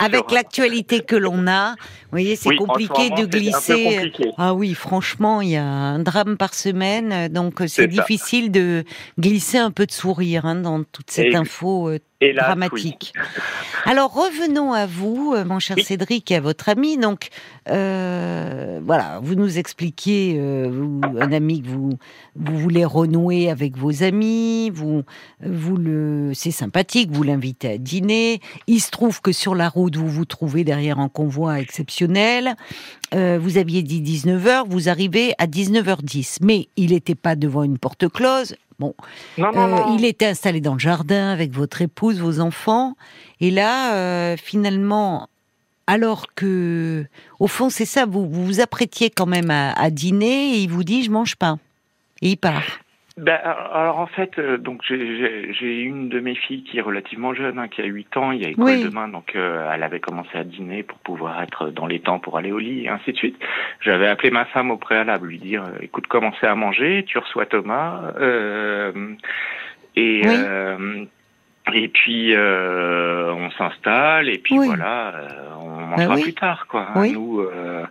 Avec 0.00 0.30
l'actualité 0.30 1.00
que 1.00 1.16
l'on 1.16 1.46
a, 1.46 1.70
vous 1.70 2.10
voyez, 2.10 2.36
c'est 2.36 2.48
Oui, 2.50 2.56
en 2.58 2.62
ce 2.62 2.66
compliqué 2.66 3.02
moment, 3.10 3.16
de 3.22 3.26
glisser. 3.26 3.84
compliqué. 3.96 4.30
Ah 4.38 4.54
oui, 4.54 4.74
franchement, 4.74 5.40
il 5.40 5.50
y 5.50 5.56
a 5.56 5.64
un 5.64 5.98
drame 5.98 6.36
par 6.36 6.54
semaine, 6.54 7.28
donc 7.28 7.60
euh, 7.60 7.66
c'est 7.66 7.82
ça. 7.82 7.86
difficile 7.88 8.50
de 8.50 8.84
glisser 9.18 9.58
un 9.58 9.70
peu 9.70 9.86
de 9.86 9.92
sourire 9.92 10.44
hein, 10.46 10.56
dans 10.56 10.82
toute 10.84 11.10
cette 11.10 11.26
Et- 11.32 11.36
info 11.36 11.88
euh, 11.88 11.98
Hélas, 12.24 12.46
dramatique. 12.46 13.12
Alors 13.86 14.12
revenons 14.12 14.72
à 14.72 14.86
vous, 14.86 15.34
euh, 15.36 15.44
mon 15.44 15.58
cher 15.58 15.76
Oui. 15.76 15.84
Cédric, 15.84 16.30
et 16.30 16.36
à 16.36 16.40
votre 16.40 16.68
ami. 16.68 16.96
Donc 16.96 17.28
euh, 17.68 18.80
voilà, 18.84 19.20
vous 19.22 19.34
nous 19.34 19.58
expliquiez, 19.58 20.36
euh, 20.38 20.68
vous- 20.72 21.00
un 21.20 21.32
ami 21.32 21.62
que 21.62 21.68
vous 21.68 21.90
vous 22.36 22.58
voulez 22.58 22.84
renouer 22.84 23.48
avec 23.50 23.76
vos 23.76 24.02
amis, 24.02 24.70
vous 24.70 25.02
vous 25.44 25.76
le, 25.76 26.32
c'est 26.34 26.50
sympathique, 26.50 27.10
vous 27.12 27.22
l'invitez 27.22 27.70
à 27.72 27.78
dîner. 27.78 28.40
Il 28.66 28.80
se 28.80 28.90
trouve 28.90 29.20
que 29.20 29.32
sur 29.32 29.54
la 29.54 29.68
route, 29.68 29.96
vous 29.96 30.08
vous 30.08 30.24
trouvez 30.24 30.64
derrière 30.64 30.98
un 30.98 31.08
convoi 31.08 31.60
exceptionnel. 31.60 32.54
Euh, 33.14 33.38
vous 33.40 33.58
aviez 33.58 33.82
dit 33.82 34.00
19h, 34.02 34.64
vous 34.68 34.88
arrivez 34.88 35.34
à 35.38 35.46
19h10, 35.46 36.38
mais 36.42 36.68
il 36.76 36.90
n'était 36.90 37.14
pas 37.14 37.36
devant 37.36 37.62
une 37.62 37.78
porte 37.78 38.08
close. 38.08 38.56
Bon, 38.78 38.94
oui. 39.38 39.42
Non, 39.42 39.52
non, 39.52 39.92
euh, 39.92 39.94
il 39.96 40.04
était 40.04 40.26
installé 40.26 40.60
dans 40.60 40.74
le 40.74 40.78
jardin 40.78 41.30
avec 41.30 41.52
votre 41.52 41.80
épouse, 41.82 42.20
vos 42.20 42.40
enfants. 42.40 42.96
Et 43.40 43.50
là, 43.50 43.94
euh, 43.94 44.36
finalement, 44.36 45.28
alors 45.86 46.34
que, 46.34 47.04
au 47.38 47.46
fond, 47.46 47.70
c'est 47.70 47.84
ça, 47.84 48.06
vous 48.06 48.28
vous, 48.28 48.44
vous 48.44 48.60
apprêtiez 48.60 49.10
quand 49.10 49.26
même 49.26 49.50
à, 49.50 49.72
à 49.72 49.90
dîner 49.90 50.54
et 50.54 50.58
il 50.58 50.70
vous 50.70 50.84
dit, 50.84 51.04
je 51.04 51.10
mange 51.10 51.36
pas. 51.36 51.58
Et 52.22 52.30
il 52.30 52.36
part. 52.36 52.62
Ben, 53.16 53.38
alors 53.72 54.00
en 54.00 54.08
fait, 54.08 54.40
euh, 54.40 54.58
donc 54.58 54.80
j'ai- 54.88 55.80
une 55.82 56.08
de 56.08 56.18
mes 56.18 56.34
filles 56.34 56.64
qui 56.64 56.78
est 56.78 56.80
relativement 56.80 57.32
jeune, 57.32 57.60
hein, 57.60 57.68
qui 57.68 57.80
a 57.80 57.84
8 57.84 58.16
ans, 58.16 58.32
il 58.32 58.42
y 58.42 58.44
a 58.44 58.48
école 58.48 58.64
Oui. 58.64 58.82
demain, 58.82 59.06
donc 59.06 59.36
euh, 59.36 59.70
elle 59.72 59.84
avait 59.84 60.00
commencé 60.00 60.36
à 60.36 60.42
dîner 60.42 60.82
pour 60.82 60.98
pouvoir 60.98 61.40
être 61.40 61.68
dans 61.70 61.86
les 61.86 62.00
temps 62.00 62.18
pour 62.18 62.38
aller 62.38 62.50
au 62.50 62.58
lit 62.58 62.84
et 62.86 62.88
ainsi 62.88 63.12
de 63.12 63.16
suite. 63.16 63.36
J'avais 63.80 64.08
appelé 64.08 64.30
ma 64.32 64.46
femme 64.46 64.72
au 64.72 64.76
préalable, 64.78 65.28
lui 65.28 65.38
dire, 65.38 65.62
euh, 65.62 65.78
écoute, 65.80 66.08
commencez 66.08 66.44
à 66.44 66.56
manger, 66.56 67.04
tu 67.06 67.18
reçois 67.18 67.46
Thomas, 67.46 68.00
euh, 68.18 69.14
et 69.94 70.22
Oui. 70.26 70.34
euh, 70.36 71.04
et 71.72 71.86
puis 71.88 72.34
euh, 72.34 73.32
on 73.32 73.48
s'installe 73.52 74.28
et 74.28 74.38
puis 74.38 74.58
Oui. 74.58 74.66
voilà, 74.66 75.14
euh, 75.14 75.28
on 75.60 75.70
mangera 75.86 76.16
oui. 76.16 76.22
plus 76.22 76.34
tard, 76.34 76.66
quoi. 76.66 76.88
hein, 76.88 77.00
Oui. 77.00 77.12
Nous, 77.12 77.40
euh, 77.42 77.84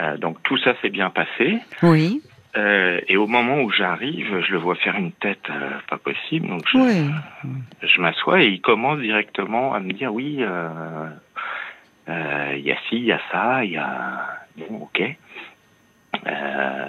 euh, 0.00 0.16
donc 0.16 0.42
tout 0.42 0.58
ça 0.58 0.74
s'est 0.82 0.90
bien 0.90 1.10
passé. 1.10 1.58
Oui, 1.84 2.20
Euh, 2.56 3.00
et 3.06 3.16
au 3.16 3.26
moment 3.28 3.60
où 3.62 3.70
j'arrive, 3.70 4.40
je 4.46 4.52
le 4.52 4.58
vois 4.58 4.74
faire 4.74 4.96
une 4.96 5.12
tête 5.12 5.44
euh, 5.50 5.70
pas 5.88 5.98
possible. 5.98 6.48
Donc 6.48 6.62
je, 6.72 6.78
je 7.86 8.00
m'assois 8.00 8.42
et 8.42 8.48
il 8.48 8.60
commence 8.60 8.98
directement 8.98 9.72
à 9.72 9.78
me 9.80 9.92
dire 9.92 10.12
oui, 10.12 10.38
euh, 10.40 11.08
euh, 12.08 12.54
il 12.56 12.62
y 12.64 12.72
a 12.72 12.76
ci, 12.88 12.96
il 12.96 13.04
y 13.04 13.12
a 13.12 13.20
ça, 13.30 13.64
il 13.64 13.70
y 13.72 13.76
a 13.76 14.26
bon, 14.56 14.78
ok. 14.82 15.00
Euh, 16.26 16.86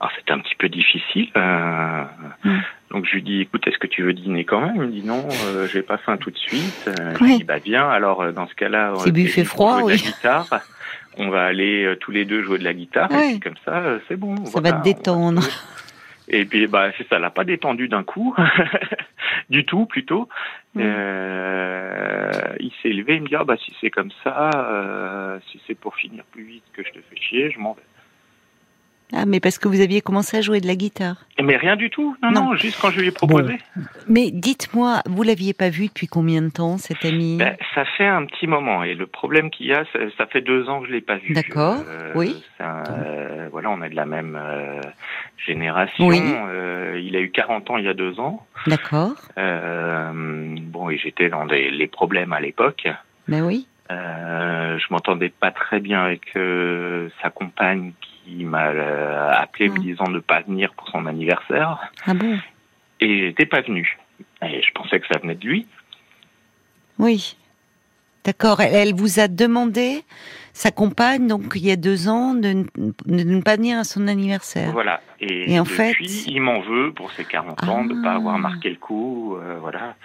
alors 0.00 0.12
c'était 0.18 0.32
un 0.32 0.40
petit 0.40 0.56
peu 0.56 0.68
difficile. 0.68 1.30
euh, 1.36 2.02
Mm. 2.44 2.58
Donc 2.90 3.06
je 3.06 3.12
lui 3.14 3.22
dis 3.22 3.40
écoute, 3.40 3.66
est-ce 3.66 3.78
que 3.78 3.86
tu 3.86 4.02
veux 4.02 4.12
dîner 4.12 4.44
quand 4.44 4.60
même? 4.60 4.76
Il 4.76 4.82
me 4.82 4.86
dit 4.88 5.02
non, 5.04 5.26
euh, 5.46 5.66
j'ai 5.68 5.82
pas 5.82 5.96
faim 5.98 6.16
tout 6.16 6.30
de 6.30 6.36
suite. 6.36 6.88
Euh, 6.88 7.14
Je 7.18 7.24
lui 7.24 7.36
dis 7.38 7.44
bah 7.44 7.58
viens. 7.58 7.88
Alors 7.88 8.20
euh, 8.22 8.32
dans 8.32 8.46
ce 8.46 8.54
cas-là, 8.54 8.92
C'est 8.98 9.08
euh, 9.08 9.12
buffet 9.12 9.44
froid, 9.44 9.80
oui. 9.82 9.92
la 9.92 9.98
guitare. 9.98 10.46
On 11.18 11.28
va 11.30 11.44
aller 11.44 11.84
euh, 11.84 11.96
tous 11.96 12.10
les 12.10 12.24
deux 12.24 12.42
jouer 12.42 12.58
de 12.58 12.64
la 12.64 12.74
guitare 12.74 13.10
Ouais. 13.10 13.28
et 13.28 13.30
puis 13.32 13.40
comme 13.40 13.56
ça, 13.64 13.78
euh, 13.78 13.98
c'est 14.08 14.16
bon. 14.16 14.36
Ça 14.44 14.60
voilà, 14.60 14.72
va 14.72 14.78
te 14.78 14.84
détendre. 14.84 15.42
Et 16.28 16.44
puis 16.44 16.66
bah 16.66 16.90
c'est 16.98 17.08
ça, 17.08 17.18
l'a 17.18 17.30
pas 17.30 17.44
détendu 17.44 17.88
d'un 17.88 18.02
coup, 18.02 18.34
du 19.50 19.64
tout 19.64 19.86
plutôt. 19.86 20.28
Mm. 20.74 20.80
Euh, 20.82 22.30
il 22.58 22.72
s'est 22.82 22.88
levé, 22.88 23.16
il 23.16 23.22
me 23.22 23.28
dit 23.28 23.36
ah 23.36 23.44
bah 23.44 23.56
si 23.56 23.72
c'est 23.80 23.90
comme 23.90 24.10
ça, 24.24 24.50
euh, 24.54 25.38
si 25.50 25.60
c'est 25.66 25.78
pour 25.78 25.94
finir 25.94 26.24
plus 26.32 26.42
vite 26.44 26.64
que 26.72 26.82
je 26.82 26.90
te 26.90 26.98
fais 26.98 27.16
chier, 27.16 27.50
je 27.50 27.58
m'en 27.58 27.74
vais. 27.74 27.82
Ah, 29.12 29.24
mais 29.24 29.38
parce 29.38 29.58
que 29.58 29.68
vous 29.68 29.80
aviez 29.80 30.00
commencé 30.00 30.36
à 30.36 30.40
jouer 30.40 30.60
de 30.60 30.66
la 30.66 30.74
guitare. 30.74 31.16
Mais 31.40 31.56
rien 31.56 31.76
du 31.76 31.90
tout, 31.90 32.16
non 32.22 32.30
Non. 32.32 32.44
non, 32.46 32.54
juste 32.56 32.78
quand 32.80 32.90
je 32.90 33.00
lui 33.00 33.06
ai 33.08 33.10
proposé. 33.12 33.56
Mais 34.08 34.30
dites-moi, 34.32 35.00
vous 35.06 35.22
l'aviez 35.22 35.54
pas 35.54 35.68
vu 35.68 35.86
depuis 35.86 36.08
combien 36.08 36.42
de 36.42 36.48
temps, 36.50 36.76
cet 36.76 37.04
ami? 37.04 37.36
Ben, 37.38 37.56
ça 37.74 37.84
fait 37.84 38.06
un 38.06 38.24
petit 38.26 38.46
moment 38.48 38.82
et 38.82 38.94
le 38.94 39.06
problème 39.06 39.50
qu'il 39.50 39.66
y 39.66 39.72
a, 39.72 39.84
ça, 39.92 39.98
ça 40.18 40.26
fait 40.26 40.40
deux 40.40 40.68
ans 40.68 40.80
que 40.80 40.88
je 40.88 40.92
l'ai 40.92 41.00
pas 41.00 41.18
vu. 41.18 41.34
D'accord, 41.34 41.76
Euh, 41.88 42.12
oui. 42.16 42.42
un, 42.58 42.82
euh, 42.90 43.48
voilà, 43.52 43.70
on 43.70 43.80
est 43.82 43.90
de 43.90 43.96
la 43.96 44.06
même 44.06 44.36
euh, 44.40 44.80
génération. 45.46 46.06
Oui. 46.06 46.20
Euh, 46.22 47.00
il 47.02 47.14
a 47.16 47.20
eu 47.20 47.30
40 47.30 47.70
ans 47.70 47.76
il 47.76 47.84
y 47.84 47.88
a 47.88 47.94
deux 47.94 48.18
ans. 48.18 48.44
D'accord, 48.66 49.14
Euh, 49.38 50.10
bon, 50.60 50.90
et 50.90 50.98
j'étais 50.98 51.28
dans 51.28 51.46
des, 51.46 51.70
les 51.70 51.86
problèmes 51.86 52.32
à 52.32 52.40
l'époque. 52.40 52.88
ben 53.28 53.42
oui. 53.44 53.66
Euh, 53.90 54.78
je 54.78 54.84
m'entendais 54.90 55.28
pas 55.28 55.52
très 55.52 55.78
bien 55.78 56.02
avec 56.02 56.22
euh, 56.36 57.08
sa 57.22 57.30
compagne 57.30 57.92
qui 58.00 58.10
m'a 58.26 58.66
euh, 58.68 59.32
appelé 59.32 59.68
me 59.68 59.78
Mm. 59.78 59.82
disant 59.82 60.04
de 60.04 60.12
ne 60.14 60.18
pas 60.20 60.40
venir 60.40 60.72
pour 60.74 60.88
son 60.88 61.06
anniversaire 61.06 61.78
Ah 62.06 62.14
bon? 62.14 62.38
Et 63.00 63.26
j'étais 63.28 63.46
pas 63.46 63.60
venu. 63.60 63.98
Et 64.42 64.62
je 64.62 64.72
pensais 64.72 64.98
que 65.00 65.06
ça 65.06 65.18
venait 65.18 65.34
de 65.34 65.46
lui. 65.46 65.66
Oui. 66.98 67.36
D'accord, 68.24 68.60
elle, 68.60 68.74
elle 68.74 68.94
vous 68.94 69.20
a 69.20 69.28
demandé 69.28 70.02
sa 70.58 70.70
compagne, 70.70 71.26
donc 71.26 71.52
il 71.54 71.66
y 71.66 71.70
a 71.70 71.76
deux 71.76 72.08
ans, 72.08 72.32
de, 72.32 72.48
ne- 72.48 72.64
de 73.04 73.22
ne 73.24 73.42
pas 73.42 73.56
venir 73.56 73.78
à 73.78 73.84
son 73.84 74.08
anniversaire. 74.08 74.72
Voilà. 74.72 75.02
Et, 75.20 75.52
Et 75.52 75.60
en 75.60 75.64
depuis, 75.64 75.74
fait- 75.76 75.94
il 76.30 76.40
m'en 76.40 76.60
veut 76.62 76.92
pour 76.94 77.12
ses 77.12 77.24
40 77.24 77.62
ans 77.64 77.84
de 77.84 77.92
ne 77.92 78.02
pas 78.02 78.12
Ah. 78.12 78.16
avoir 78.16 78.38
marqué 78.38 78.70
le 78.70 78.76
coup. 78.76 79.36
euh, 79.36 79.58
voilà. 79.60 79.96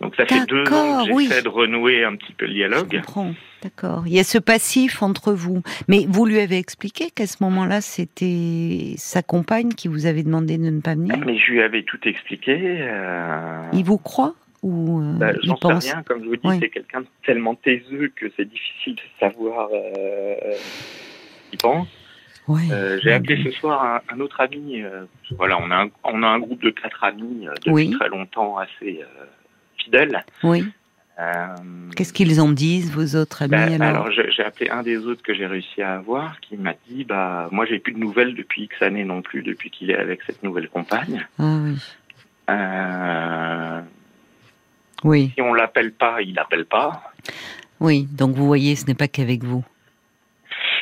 Donc 0.00 0.14
ça 0.16 0.24
fait 0.24 0.46
deux 0.46 0.62
ans 0.72 1.04
que 1.04 1.12
oui. 1.12 1.26
j'essaie 1.28 1.42
de 1.42 1.48
renouer 1.48 2.02
un 2.02 2.16
petit 2.16 2.32
peu 2.32 2.46
le 2.46 2.52
Je 2.52 2.56
dialogue. 2.56 2.94
comprends, 2.96 3.34
d'accord. 3.62 4.04
Il 4.06 4.14
y 4.14 4.18
a 4.18 4.24
ce 4.24 4.38
passif 4.38 5.02
entre 5.02 5.32
vous. 5.34 5.62
Mais 5.88 6.06
vous 6.08 6.24
lui 6.24 6.40
avez 6.40 6.56
expliqué 6.56 7.10
qu'à 7.10 7.26
ce 7.26 7.36
moment-là, 7.42 7.82
c'était 7.82 8.94
sa 8.96 9.22
compagne 9.22 9.68
qui 9.74 9.88
vous 9.88 10.06
avait 10.06 10.22
demandé 10.22 10.56
de 10.56 10.70
ne 10.70 10.80
pas 10.80 10.94
venir? 10.94 11.14
Mais 11.26 11.36
je 11.36 11.52
lui 11.52 11.60
avais 11.62 11.82
tout 11.82 12.00
expliqué. 12.08 12.56
euh, 12.80 13.62
Il 13.74 13.84
vous 13.84 13.98
croit? 13.98 14.34
Ou 14.64 15.00
euh, 15.02 15.12
bah, 15.18 15.32
J'en 15.42 15.56
sais 15.80 15.90
rien, 15.92 16.02
comme 16.02 16.24
je 16.24 16.28
vous 16.30 16.36
dis, 16.36 16.58
c'est 16.58 16.70
quelqu'un 16.70 17.02
de 17.02 17.06
tellement 17.24 17.54
taiseux 17.54 18.10
que 18.16 18.26
c'est 18.36 18.46
difficile 18.48 18.94
de 18.96 19.00
savoir 19.20 19.68
euh, 19.72 20.34
ce 20.54 21.50
qu'il 21.50 21.58
pense. 21.60 21.86
Ouais. 22.48 22.62
Euh, 22.72 22.98
J'ai 23.02 23.12
appelé 23.12 23.42
ce 23.44 23.50
soir 23.52 23.84
un, 23.84 24.00
un 24.14 24.20
autre 24.20 24.40
ami. 24.40 24.82
euh, 24.82 25.04
voilà, 25.38 25.58
on 25.60 25.70
a 25.70 25.84
un, 25.84 25.88
on 26.02 26.22
a 26.22 26.26
un 26.26 26.38
groupe 26.38 26.62
de 26.62 26.70
quatre 26.70 27.04
amis 27.04 27.46
euh, 27.46 27.52
depuis 27.56 27.72
Oui. 27.72 27.90
très 27.90 28.08
longtemps, 28.08 28.56
assez 28.58 29.00
fidèles. 29.76 30.24
Oui. 30.42 30.64
Qu'est-ce 31.94 32.12
qu'ils 32.12 32.40
en 32.40 32.50
disent, 32.50 32.90
vos 32.90 33.14
autres 33.20 33.42
amis 33.42 33.52
bah, 33.52 33.62
alors, 33.86 34.02
alors 34.06 34.10
j'ai 34.10 34.30
j'ai 34.32 34.42
appelé 34.42 34.68
un 34.68 34.82
des 34.82 34.96
autres 35.06 35.22
que 35.22 35.32
j'ai 35.32 35.46
réussi 35.46 35.80
à 35.80 35.94
avoir, 35.94 36.40
qui 36.40 36.56
m'a 36.56 36.72
dit 36.88 37.04
bah 37.04 37.48
moi 37.52 37.66
j'ai 37.66 37.78
plus 37.78 37.92
de 37.92 37.98
nouvelles 38.00 38.34
depuis 38.34 38.62
X 38.64 38.82
années 38.82 39.04
non 39.04 39.22
plus, 39.22 39.42
depuis 39.42 39.70
qu'il 39.70 39.90
est 39.92 39.96
avec 39.96 40.22
cette 40.26 40.42
nouvelle 40.42 40.68
compagne. 40.68 41.24
Ah 41.38 41.58
oui. 41.62 41.76
Euh, 42.50 43.43
Oui, 45.04 45.30
si 45.34 45.40
on 45.42 45.52
l'appelle 45.54 45.92
pas, 45.92 46.22
il 46.22 46.38
appelle 46.38 46.64
pas. 46.66 47.02
oui. 47.80 48.08
Donc 48.12 48.34
vous 48.34 48.46
voyez, 48.46 48.74
ce 48.76 48.86
n'est 48.86 48.94
pas 48.94 49.08
qu'avec 49.08 49.44
vous. 49.44 49.64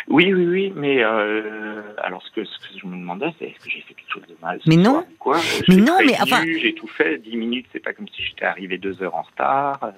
Oui, 0.08 0.32
oui, 0.34 0.46
oui, 0.46 0.72
mais 0.76 1.02
euh, 1.02 1.80
alors 2.02 2.22
ce 2.22 2.30
que, 2.32 2.44
ce 2.44 2.58
que 2.58 2.78
je 2.80 2.86
me 2.86 2.96
demandais, 2.96 3.32
c'est 3.38 3.46
est-ce 3.46 3.64
que 3.64 3.70
j'ai 3.70 3.80
fait 3.82 3.94
quelque 3.94 4.12
chose 4.12 4.22
de 4.28 4.36
mal 4.42 4.60
Mais 4.66 4.76
non. 4.76 5.04
quoi? 5.18 5.38
Mais 5.68 5.74
J'ai 5.76 5.80
non, 5.80 5.96
mais 6.04 6.14
enfin- 6.20 6.42
j'ai 6.44 6.74
tout 6.74 6.88
fait. 6.88 7.18
Dix 7.18 7.36
minutes, 7.36 7.66
c'est 7.72 7.78
pas 7.82 7.92
comme 7.92 8.08
si 8.08 8.22
j'étais 8.22 8.44
arrivé 8.44 8.78
deux 8.78 9.00
heures 9.02 9.14
en 9.14 9.22
retard. 9.22 9.78
euh, 9.84 9.90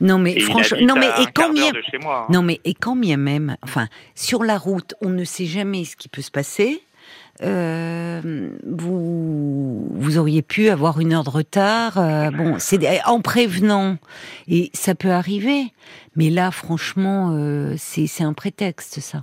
Non, 0.00 0.18
mais 0.18 0.38
franchement, 0.40 0.78
non, 0.82 0.94
mais 0.96 1.06
et 1.22 1.26
quand 1.32 1.52
hein. 1.56 2.26
non, 2.28 2.42
mais 2.42 2.60
et 2.64 2.74
quand 2.74 2.96
bien 2.96 3.16
même, 3.16 3.56
enfin, 3.62 3.86
sur 4.16 4.42
la 4.42 4.58
route, 4.58 4.94
on 5.00 5.08
ne 5.10 5.24
sait 5.24 5.46
jamais 5.46 5.84
ce 5.84 5.96
qui 5.96 6.08
peut 6.08 6.22
se 6.22 6.30
passer. 6.32 6.82
Euh, 7.42 8.50
vous, 8.66 9.88
vous 9.94 10.18
auriez 10.18 10.42
pu 10.42 10.68
avoir 10.68 11.00
une 11.00 11.12
heure 11.12 11.24
de 11.24 11.30
retard. 11.30 11.98
euh, 11.98 12.30
bon, 12.30 12.56
c'est 12.58 12.78
en 13.06 13.20
prévenant, 13.20 13.96
et 14.48 14.70
ça 14.74 14.94
peut 14.94 15.10
arriver. 15.10 15.72
Mais 16.16 16.28
là, 16.30 16.50
franchement, 16.50 17.30
euh, 17.32 17.74
c'est 17.78 18.22
un 18.22 18.32
prétexte, 18.32 19.00
ça. 19.00 19.22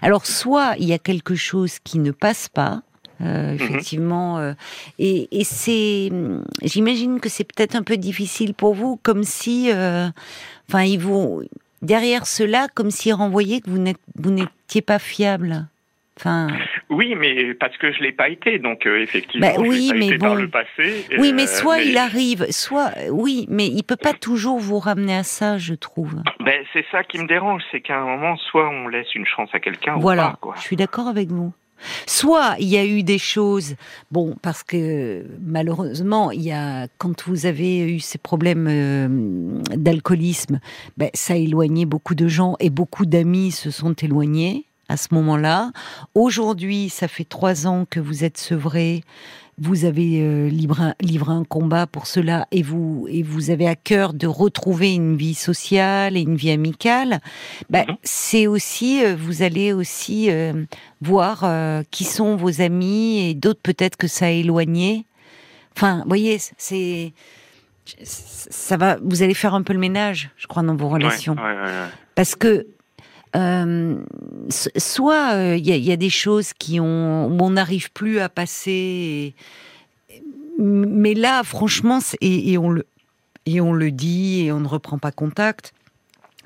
Alors, 0.00 0.24
soit 0.24 0.76
il 0.78 0.86
y 0.86 0.94
a 0.94 0.98
quelque 0.98 1.34
chose 1.34 1.78
qui 1.84 1.98
ne 1.98 2.10
passe 2.10 2.48
pas, 2.48 2.80
euh, 3.20 3.52
effectivement, 3.52 4.38
euh, 4.38 4.54
et, 4.98 5.28
et 5.38 5.44
c'est, 5.44 6.10
j'imagine 6.62 7.20
que 7.20 7.28
c'est 7.28 7.44
peut-être 7.44 7.74
un 7.74 7.82
peu 7.82 7.96
difficile 7.98 8.54
pour 8.54 8.74
vous, 8.74 8.98
comme 9.02 9.24
si, 9.24 9.70
euh, 9.70 10.08
enfin, 10.68 10.82
ils 10.84 10.98
vous 10.98 11.42
derrière 11.82 12.26
cela, 12.26 12.68
comme 12.74 12.90
s'ils 12.90 13.14
renvoyaient 13.14 13.60
que 13.60 13.70
vous 13.70 14.30
n'étiez 14.30 14.82
pas 14.82 14.98
fiable. 14.98 15.66
Enfin, 16.18 16.48
Oui, 16.88 17.14
mais 17.16 17.54
parce 17.54 17.76
que 17.78 17.92
je 17.92 18.00
l'ai 18.00 18.12
pas 18.12 18.28
été, 18.28 18.58
donc 18.60 18.86
euh, 18.86 19.00
effectivement, 19.02 19.46
Bah 19.48 19.54
je 19.56 19.60
oui, 19.68 19.88
pas 19.88 19.94
mais 19.96 20.06
été 20.06 20.18
par 20.18 20.34
bon. 20.34 20.40
le 20.42 20.48
passé. 20.48 21.04
oui, 21.18 21.30
euh, 21.30 21.34
mais 21.34 21.46
soit 21.48 21.78
mais- 21.78 21.88
il 21.88 21.96
arrive, 21.98 22.46
soit 22.50 22.92
oui, 23.10 23.46
mais 23.48 23.66
il 23.66 23.82
peut 23.82 23.96
pas 23.96 24.12
toujours 24.12 24.58
vous 24.60 24.78
ramener 24.78 25.16
à 25.16 25.24
ça, 25.24 25.58
je 25.58 25.74
trouve. 25.74 26.14
Ben, 26.40 26.62
c'est 26.72 26.84
ça 26.92 27.02
qui 27.02 27.18
me 27.18 27.26
dérange, 27.26 27.62
c'est 27.72 27.80
qu'à 27.80 27.98
un 27.98 28.04
moment, 28.06 28.36
soit 28.36 28.68
on 28.70 28.86
laisse 28.88 29.12
une 29.16 29.26
chance 29.26 29.48
à 29.52 29.58
quelqu'un 29.58 29.96
ou 29.96 30.00
Voilà, 30.00 30.28
pas, 30.30 30.38
quoi. 30.40 30.54
je 30.58 30.62
suis 30.62 30.76
d'accord 30.76 31.08
avec 31.08 31.28
vous. 31.28 31.52
Soit 32.06 32.54
il 32.58 32.68
y 32.68 32.78
a 32.78 32.86
eu 32.86 33.02
des 33.02 33.18
choses, 33.18 33.74
bon, 34.10 34.34
parce 34.40 34.62
que 34.62 35.26
malheureusement, 35.44 36.30
il 36.30 36.40
y 36.42 36.52
a 36.52 36.86
quand 36.98 37.26
vous 37.28 37.44
avez 37.46 37.80
eu 37.80 37.98
ces 38.00 38.16
problèmes 38.16 38.66
euh, 38.70 39.08
d'alcoolisme, 39.76 40.60
ben, 40.96 41.10
ça 41.14 41.34
a 41.34 41.36
éloigné 41.36 41.84
beaucoup 41.84 42.14
de 42.14 42.28
gens 42.28 42.54
et 42.60 42.70
beaucoup 42.70 43.06
d'amis 43.06 43.50
se 43.50 43.70
sont 43.70 43.92
éloignés 43.94 44.64
à 44.88 44.96
ce 44.96 45.08
moment-là. 45.12 45.72
Aujourd'hui, 46.14 46.88
ça 46.88 47.08
fait 47.08 47.24
trois 47.24 47.66
ans 47.66 47.86
que 47.88 48.00
vous 48.00 48.24
êtes 48.24 48.38
sevré. 48.38 49.02
Vous 49.58 49.86
avez 49.86 50.20
euh, 50.20 50.48
livré, 50.50 50.82
un- 50.82 50.94
livré 51.00 51.32
un 51.32 51.44
combat 51.44 51.86
pour 51.86 52.06
cela 52.06 52.46
et 52.52 52.62
vous 52.62 53.06
et 53.08 53.22
vous 53.22 53.48
avez 53.48 53.66
à 53.66 53.74
cœur 53.74 54.12
de 54.12 54.26
retrouver 54.26 54.92
une 54.94 55.16
vie 55.16 55.32
sociale 55.34 56.16
et 56.16 56.20
une 56.20 56.36
vie 56.36 56.50
amicale. 56.50 57.20
Ben, 57.70 57.86
Mhm. 57.88 57.96
c'est 58.02 58.46
aussi 58.46 59.02
euh, 59.02 59.16
vous 59.18 59.40
allez 59.42 59.72
aussi 59.72 60.30
euh, 60.30 60.64
voir 61.00 61.46
qui 61.90 62.04
sont 62.04 62.36
vos 62.36 62.60
amis 62.60 63.30
et 63.30 63.34
d'autres 63.34 63.62
peut-être 63.62 63.96
que 63.96 64.08
ça 64.08 64.26
a 64.26 64.30
éloigné. 64.30 65.06
Enfin, 65.74 66.00
vous 66.02 66.08
voyez, 66.08 66.38
c'est 66.58 67.14
ça 68.02 68.76
va. 68.76 68.98
Vous 69.02 69.22
allez 69.22 69.34
faire 69.34 69.54
un 69.54 69.62
peu 69.62 69.72
le 69.72 69.78
ménage, 69.78 70.30
je 70.36 70.46
crois, 70.46 70.62
dans 70.62 70.74
vos 70.76 70.88
relations, 70.88 71.34
ouais, 71.34 71.42
ouais, 71.42 71.62
ouais. 71.62 71.88
parce 72.14 72.34
que 72.34 72.66
euh, 73.34 73.96
so- 74.48 74.70
soit 74.76 75.32
euh, 75.34 75.56
il 75.56 75.66
y, 75.66 75.72
a- 75.72 75.76
il 75.76 75.84
y 75.84 75.92
a 75.92 75.96
des 75.96 76.10
choses 76.10 76.52
qui 76.52 76.78
ont 76.80 77.26
où 77.28 77.38
on 77.42 77.50
n'arrive 77.50 77.90
plus 77.92 78.20
à 78.20 78.28
passer, 78.28 79.34
et- 80.10 80.20
mais 80.58 81.14
là, 81.14 81.42
franchement, 81.44 81.98
et, 82.20 82.52
et 82.52 82.58
on 82.58 82.70
le 82.70 82.86
et 83.48 83.60
on 83.60 83.72
le 83.72 83.90
dit 83.92 84.42
et 84.46 84.52
on 84.52 84.60
ne 84.60 84.66
reprend 84.68 84.98
pas 84.98 85.12
contact. 85.12 85.72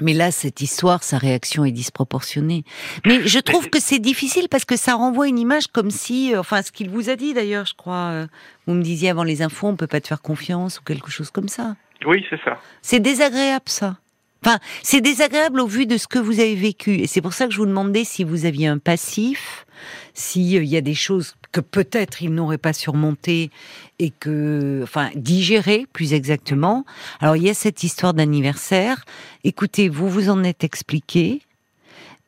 Mais 0.03 0.15
là, 0.15 0.31
cette 0.31 0.63
histoire, 0.63 1.03
sa 1.03 1.19
réaction 1.19 1.65
est 1.67 1.73
disproportionnée. 1.73 2.65
Mais 3.07 3.27
je 3.29 3.39
trouve 3.39 3.69
que 3.69 3.79
c'est 3.81 3.99
difficile 3.99 4.49
parce 4.51 4.65
que 4.65 4.77
ça 4.77 4.95
renvoie 4.95 5.29
une 5.29 5.39
image 5.39 5.67
comme 5.67 5.91
si, 5.91 6.35
euh, 6.35 6.41
enfin, 6.41 6.63
ce 6.63 6.73
qu'il 6.73 6.89
vous 6.89 7.11
a 7.11 7.17
dit 7.17 7.35
d'ailleurs, 7.35 7.67
je 7.67 7.75
crois, 7.75 8.09
euh, 8.11 8.27
vous 8.67 8.73
me 8.75 8.83
disiez 8.83 9.11
avant 9.11 9.25
les 9.25 9.43
infos, 9.43 9.67
on 9.67 9.77
peut 9.77 9.87
pas 9.87 10.01
te 10.01 10.09
faire 10.09 10.23
confiance 10.23 10.79
ou 10.79 10.83
quelque 10.85 11.11
chose 11.11 11.31
comme 11.31 11.49
ça. 11.49 11.77
Oui, 12.07 12.25
c'est 12.31 12.41
ça. 12.43 12.59
C'est 12.81 13.01
désagréable 13.01 13.67
ça. 13.67 13.99
Enfin, 14.45 14.59
c'est 14.83 15.01
désagréable 15.01 15.61
au 15.61 15.67
vu 15.67 15.87
de 15.87 15.99
ce 15.99 16.07
que 16.07 16.19
vous 16.19 16.41
avez 16.41 16.55
vécu. 16.55 16.95
Et 16.95 17.07
c'est 17.07 17.21
pour 17.21 17.35
ça 17.35 17.47
que 17.47 17.53
je 17.53 17.59
vous 17.59 17.67
demandais 17.67 18.05
si 18.05 18.25
vous 18.25 18.47
aviez 18.47 18.69
un 18.69 18.79
passif, 18.79 19.67
s'il 20.15 20.65
y 20.65 20.77
a 20.77 20.81
des 20.81 20.95
choses 20.95 21.35
que 21.53 21.61
peut-être 21.61 22.23
il 22.23 22.33
n'aurait 22.33 22.59
pas 22.59 22.73
surmontées 22.73 23.51
et 23.99 24.11
que, 24.11 24.81
enfin, 24.83 25.11
digérées 25.15 25.87
plus 25.93 26.15
exactement. 26.15 26.85
Alors, 27.21 27.37
il 27.37 27.43
y 27.43 27.51
a 27.51 27.55
cette 27.55 27.83
histoire 27.83 28.15
d'anniversaire. 28.15 29.05
Écoutez, 29.45 29.89
vous 29.89 30.09
vous 30.09 30.31
en 30.31 30.43
êtes 30.43 30.65
expliqué 30.65 31.43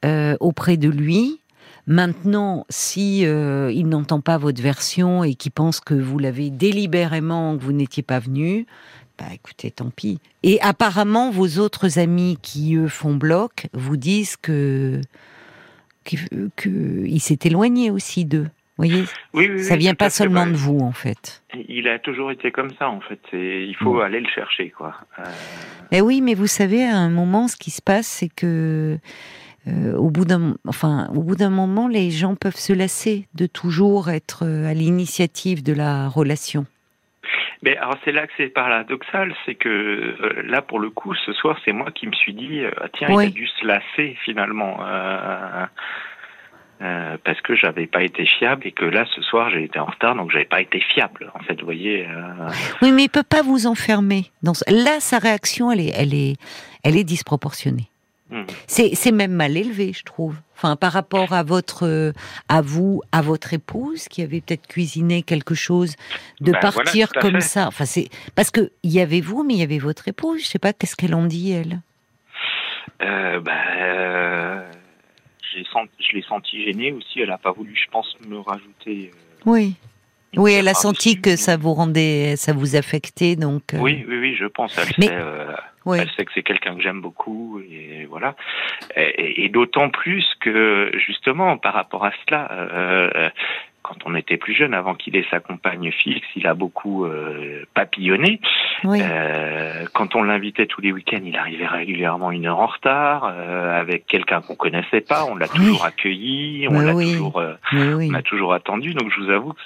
euh, 0.05 0.37
auprès 0.41 0.77
de 0.77 0.89
lui. 0.89 1.39
Maintenant, 1.87 2.65
si 2.69 3.27
euh, 3.27 3.73
il 3.73 3.89
n'entend 3.89 4.21
pas 4.21 4.39
votre 4.39 4.63
version 4.63 5.25
et 5.25 5.35
qu'il 5.35 5.51
pense 5.51 5.81
que 5.81 5.95
vous 5.95 6.19
l'avez 6.19 6.51
délibérément, 6.51 7.57
que 7.57 7.63
vous 7.63 7.73
n'étiez 7.73 8.05
pas 8.05 8.21
venu, 8.21 8.67
bah 9.23 9.35
écoutez, 9.35 9.71
tant 9.71 9.91
pis. 9.91 10.19
Et 10.43 10.61
apparemment, 10.63 11.31
vos 11.31 11.59
autres 11.59 11.99
amis 11.99 12.39
qui 12.43 12.75
eux 12.75 12.89
font 12.89 13.15
bloc 13.15 13.69
vous 13.73 13.97
disent 13.97 14.37
que 14.37 15.01
s'est 17.19 17.39
éloigné 17.45 17.91
aussi 17.91 18.25
d'eux. 18.25 18.49
Vous 18.79 18.89
voyez, 18.89 19.05
Oui, 19.35 19.49
oui, 19.53 19.63
ça 19.63 19.75
oui, 19.75 19.81
vient 19.81 19.95
pas 19.95 20.11
seulement 20.11 20.47
de 20.47 20.55
vous 20.55 20.79
en 20.79 20.93
fait. 20.93 21.45
Il 21.69 21.87
a 21.87 21.99
toujours 21.99 22.33
été 22.33 22.51
comme 22.51 22.71
ça, 22.79 22.89
en 22.89 23.01
fait. 23.01 23.21
Il 23.33 23.77
faut 23.77 24.01
aller 24.01 24.19
le 24.19 24.29
chercher, 24.29 24.71
quoi. 24.71 24.95
Euh, 25.19 25.25
Eh 25.93 26.01
oui, 26.01 26.21
mais 26.21 26.35
vous 26.35 26.47
savez, 26.47 26.83
à 26.83 26.97
un 26.97 27.11
moment, 27.11 27.47
ce 27.47 27.57
qui 27.57 27.71
se 27.71 27.83
passe, 27.83 28.07
c'est 28.07 28.31
que 28.31 28.99
euh, 29.69 29.95
au 29.97 30.11
bout 30.11 30.25
d'un, 30.25 30.57
enfin, 30.67 31.09
au 31.15 31.23
bout 31.23 31.37
d'un 31.37 31.51
moment, 31.51 31.87
les 31.87 32.11
gens 32.11 32.35
peuvent 32.35 32.57
se 32.57 32.73
lasser 32.73 33.29
de 33.35 33.47
toujours 33.47 34.11
être 34.11 34.45
euh, 34.45 34.67
à 34.67 34.75
l'initiative 34.75 35.63
de 35.63 35.73
la 35.73 36.09
relation. 36.09 36.67
Mais 37.63 37.77
alors 37.77 37.97
c'est 38.05 38.13
là 38.13 38.27
que 38.27 38.33
c'est 38.37 38.49
paradoxal, 38.49 39.35
c'est 39.47 39.55
que 39.55 39.69
euh, 39.69 40.43
là 40.45 40.63
pour 40.63 40.81
le 40.81 40.91
coup 40.91 41.15
ce 41.15 41.33
soir 41.33 41.57
c'est 41.65 41.73
moi 41.73 41.91
qui 41.93 42.07
me 42.09 42.13
suis 42.13 42.35
dit 42.35 42.61
euh, 42.61 42.71
ah, 42.81 42.89
tiens 42.93 43.09
Oui. 43.11 43.25
il 43.25 43.29
a 43.29 43.31
dû 43.31 43.47
se 43.47 43.65
lasser 43.67 44.17
finalement 44.25 44.79
euh, 44.85 45.67
euh, 46.83 47.17
parce 47.25 47.41
que 47.43 47.55
j'avais 47.55 47.87
pas 47.87 48.03
été 48.03 48.27
fiable 48.27 48.67
et 48.67 48.73
que 48.73 48.85
là 48.85 49.05
ce 49.15 49.23
soir 49.23 49.51
j'ai 49.51 49.63
été 49.63 49.79
en 49.79 49.85
retard 49.85 50.17
donc 50.17 50.33
j'avais 50.33 50.45
pas 50.45 50.61
été 50.61 50.81
fiable 50.81 51.31
en 51.37 51.39
fait 51.45 51.55
vous 51.61 51.65
voyez 51.67 52.05
euh, 52.09 52.49
Oui, 52.83 52.91
mais 52.91 53.05
il 53.05 53.09
peut 53.09 53.23
pas 53.23 53.43
vous 53.43 53.69
enfermer. 53.69 54.25
Dans 54.43 54.55
ce- 54.55 54.65
Là, 54.69 54.99
sa 54.99 55.19
réaction, 55.19 55.71
elle 55.71 55.81
est, 55.81 55.93
elle 55.97 56.15
est, 56.15 56.35
elle 56.83 56.97
est 56.97 57.05
disproportionnée. 57.05 57.87
Hmm. 58.33 58.47
C'est, 58.67 59.13
même 59.13 59.33
mal 59.33 59.57
élevé, 59.57 59.93
je 59.93 60.03
trouve. 60.05 60.37
Enfin, 60.57 60.77
par 60.77 60.93
rapport 60.93 61.33
à 61.33 61.43
votre, 61.43 62.13
à 62.49 62.61
vous, 62.63 63.03
à 63.13 63.23
votre 63.23 63.53
épouse, 63.53 64.09
qui 64.09 64.23
avait 64.23 64.41
peut-être 64.41 64.67
cuisiné 64.67 65.23
quelque 65.23 65.55
chose, 65.55 65.97
de 66.41 66.53
Ben 66.53 66.61
partir 66.61 67.13
comme 67.13 67.35
fait. 67.35 67.41
ça. 67.41 67.67
Enfin, 67.69 67.85
c'est 67.85 68.09
parce 68.35 68.51
que 68.51 68.71
il 68.83 68.93
y 68.93 69.01
avait 69.01 69.21
vous, 69.21 69.43
mais 69.43 69.55
il 69.55 69.61
y 69.61 69.65
avait 69.65 69.79
votre 69.79 70.09
épouse. 70.09 70.43
Je 70.43 70.47
sais 70.47 70.59
pas 70.59 70.73
qu'est-ce 70.73 70.97
qu'elle 70.97 71.15
en 71.15 71.27
dit 71.27 71.53
elle? 71.53 71.81
Euh, 73.03 73.41
bah, 73.41 73.53
euh, 73.81 74.63
je 75.53 76.17
l'ai 76.17 76.23
senti 76.23 76.65
gêné 76.65 76.93
aussi 76.93 77.21
elle 77.21 77.31
a 77.31 77.39
pas 77.39 77.53
voulu 77.53 77.75
je 77.75 77.91
pense 77.91 78.17
me 78.29 78.39
rajouter 78.39 79.11
euh, 79.13 79.43
Oui. 79.45 79.75
Oui, 80.37 80.53
elle 80.53 80.69
a 80.69 80.75
senti 80.75 81.21
que 81.21 81.37
ça 81.37 81.57
vous 81.57 81.75
rendait, 81.75 82.37
ça 82.37 82.53
vous 82.53 82.77
affectait, 82.77 83.37
donc. 83.37 83.75
euh... 83.75 83.79
Oui, 83.79 84.05
oui, 84.09 84.19
oui, 84.19 84.35
je 84.35 84.47
pense. 84.47 84.79
Elle 84.79 84.95
Mais... 84.99 85.07
sait, 85.07 85.15
euh, 85.15 85.53
oui. 85.85 85.99
elle 86.01 86.11
sait 86.17 86.25
que 86.25 86.33
c'est 86.35 86.43
quelqu'un 86.43 86.75
que 86.75 86.83
j'aime 86.83 87.01
beaucoup, 87.01 87.61
et 87.61 88.07
voilà. 88.09 88.35
Et, 88.97 89.45
et 89.45 89.49
d'autant 89.49 89.91
plus 89.91 90.27
que 90.41 90.91
justement, 91.07 91.57
par 91.59 91.75
rapport 91.75 92.05
à 92.05 92.13
cela. 92.25 92.49
Euh, 92.51 93.31
quand 93.85 93.97
on 94.05 94.15
était 94.15 94.37
plus 94.37 94.55
jeune, 94.55 94.75
avant 94.75 94.95
qu'il 94.95 95.17
ait 95.17 95.27
sa 95.29 95.41
compagne 95.41 95.91
fixe, 95.91 96.27
il 96.37 96.47
a 96.47 96.55
beaucoup 96.55 97.05
euh, 97.05 97.67
papillonné. 97.75 98.41
Oui. 98.85 99.01
Euh, 99.03 99.87
quand 99.93 100.15
on 100.15 100.23
l'invitait 100.23 100.67
tous 100.67 100.81
les 100.81 100.93
week-ends, 100.93 101.21
il 101.25 101.37
arrivait 101.37 101.67
régulièrement 101.67 102.31
une 102.31 102.47
heure 102.47 102.61
en 102.61 102.67
retard, 102.67 103.25
euh, 103.29 103.81
avec 103.81 104.07
quelqu'un 104.07 104.41
qu'on 104.41 104.55
connaissait 104.55 105.01
pas. 105.01 105.25
On 105.25 105.35
l'a 105.35 105.47
oui. 105.47 105.59
toujours 105.59 105.85
accueilli, 105.85 106.69
on 106.71 106.79
l'a 106.79 106.95
oui. 106.95 107.13
toujours, 107.13 107.43
on 107.73 108.15
a 108.15 108.23
toujours 108.23 108.55
attendu. 108.55 108.95
Donc 108.95 109.11
je 109.11 109.21
vous 109.21 109.31
avoue 109.31 109.53
que 109.53 109.59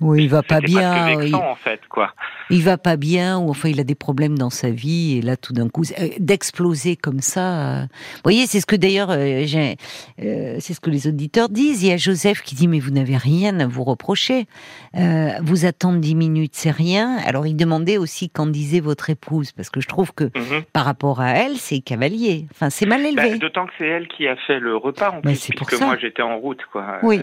oui, 0.00 0.24
il 0.24 0.28
va 0.28 0.42
pas 0.42 0.60
bien. 0.60 1.06
Vexant, 1.16 1.26
il... 1.26 1.34
en 1.34 1.54
fait, 1.54 1.80
quoi. 1.88 2.12
Il 2.50 2.62
va 2.62 2.76
pas 2.76 2.96
bien, 2.96 3.38
ou 3.38 3.48
enfin 3.48 3.68
il 3.68 3.80
a 3.80 3.84
des 3.84 3.94
problèmes 3.94 4.36
dans 4.36 4.50
sa 4.50 4.70
vie, 4.70 5.16
et 5.18 5.22
là 5.22 5.36
tout 5.36 5.52
d'un 5.52 5.68
coup, 5.68 5.82
euh, 5.98 6.08
d'exploser 6.18 6.96
comme 6.96 7.20
ça. 7.20 7.80
Euh... 7.80 7.82
Vous 8.16 8.20
voyez, 8.24 8.46
c'est 8.46 8.60
ce 8.60 8.66
que 8.66 8.76
d'ailleurs, 8.76 9.08
euh, 9.10 9.44
c'est 10.58 10.74
ce 10.74 10.80
que 10.80 10.90
les 10.90 11.06
auditeurs 11.06 11.48
disent. 11.48 11.82
Il 11.82 11.88
y 11.88 11.92
a 11.92 11.96
Joseph 11.96 12.42
qui 12.42 12.54
dit 12.54 12.68
mais 12.68 12.80
vous 12.80 12.90
n'avez 12.90 13.16
rien 13.16 13.58
à 13.60 13.66
vous 13.66 13.84
reprocher. 13.84 14.46
Euh, 14.96 15.30
vous 15.42 15.64
attendre 15.64 16.00
dix 16.00 16.14
minutes, 16.14 16.54
c'est 16.54 16.70
rien. 16.70 17.16
Alors 17.26 17.46
il 17.46 17.56
demandait 17.56 17.96
aussi 17.96 18.28
qu'en 18.28 18.46
disait 18.46 18.80
votre 18.80 19.10
épouse, 19.10 19.52
parce 19.52 19.70
que 19.70 19.80
je 19.80 19.88
trouve 19.88 20.12
que 20.12 20.24
mm 20.24 20.30
-hmm. 20.34 20.62
par 20.72 20.84
rapport 20.84 21.20
à 21.20 21.30
elle, 21.30 21.56
c'est 21.56 21.80
cavalier. 21.80 22.46
Enfin, 22.52 22.68
c'est 22.68 22.86
mal 22.86 23.00
élevé. 23.06 23.30
Bah, 23.30 23.38
D'autant 23.38 23.66
que 23.66 23.72
c'est 23.78 23.86
elle 23.86 24.08
qui 24.08 24.26
a 24.28 24.36
fait 24.46 24.60
le 24.60 24.76
repas 24.76 25.10
en 25.10 25.20
Mais 25.24 25.32
plus, 25.32 25.48
pour 25.56 25.66
puisque 25.66 25.76
ça. 25.80 25.86
moi 25.86 25.96
j'étais 26.00 26.22
en 26.22 26.36
route, 26.38 26.64
quoi. 26.72 26.98
Oui. 27.02 27.20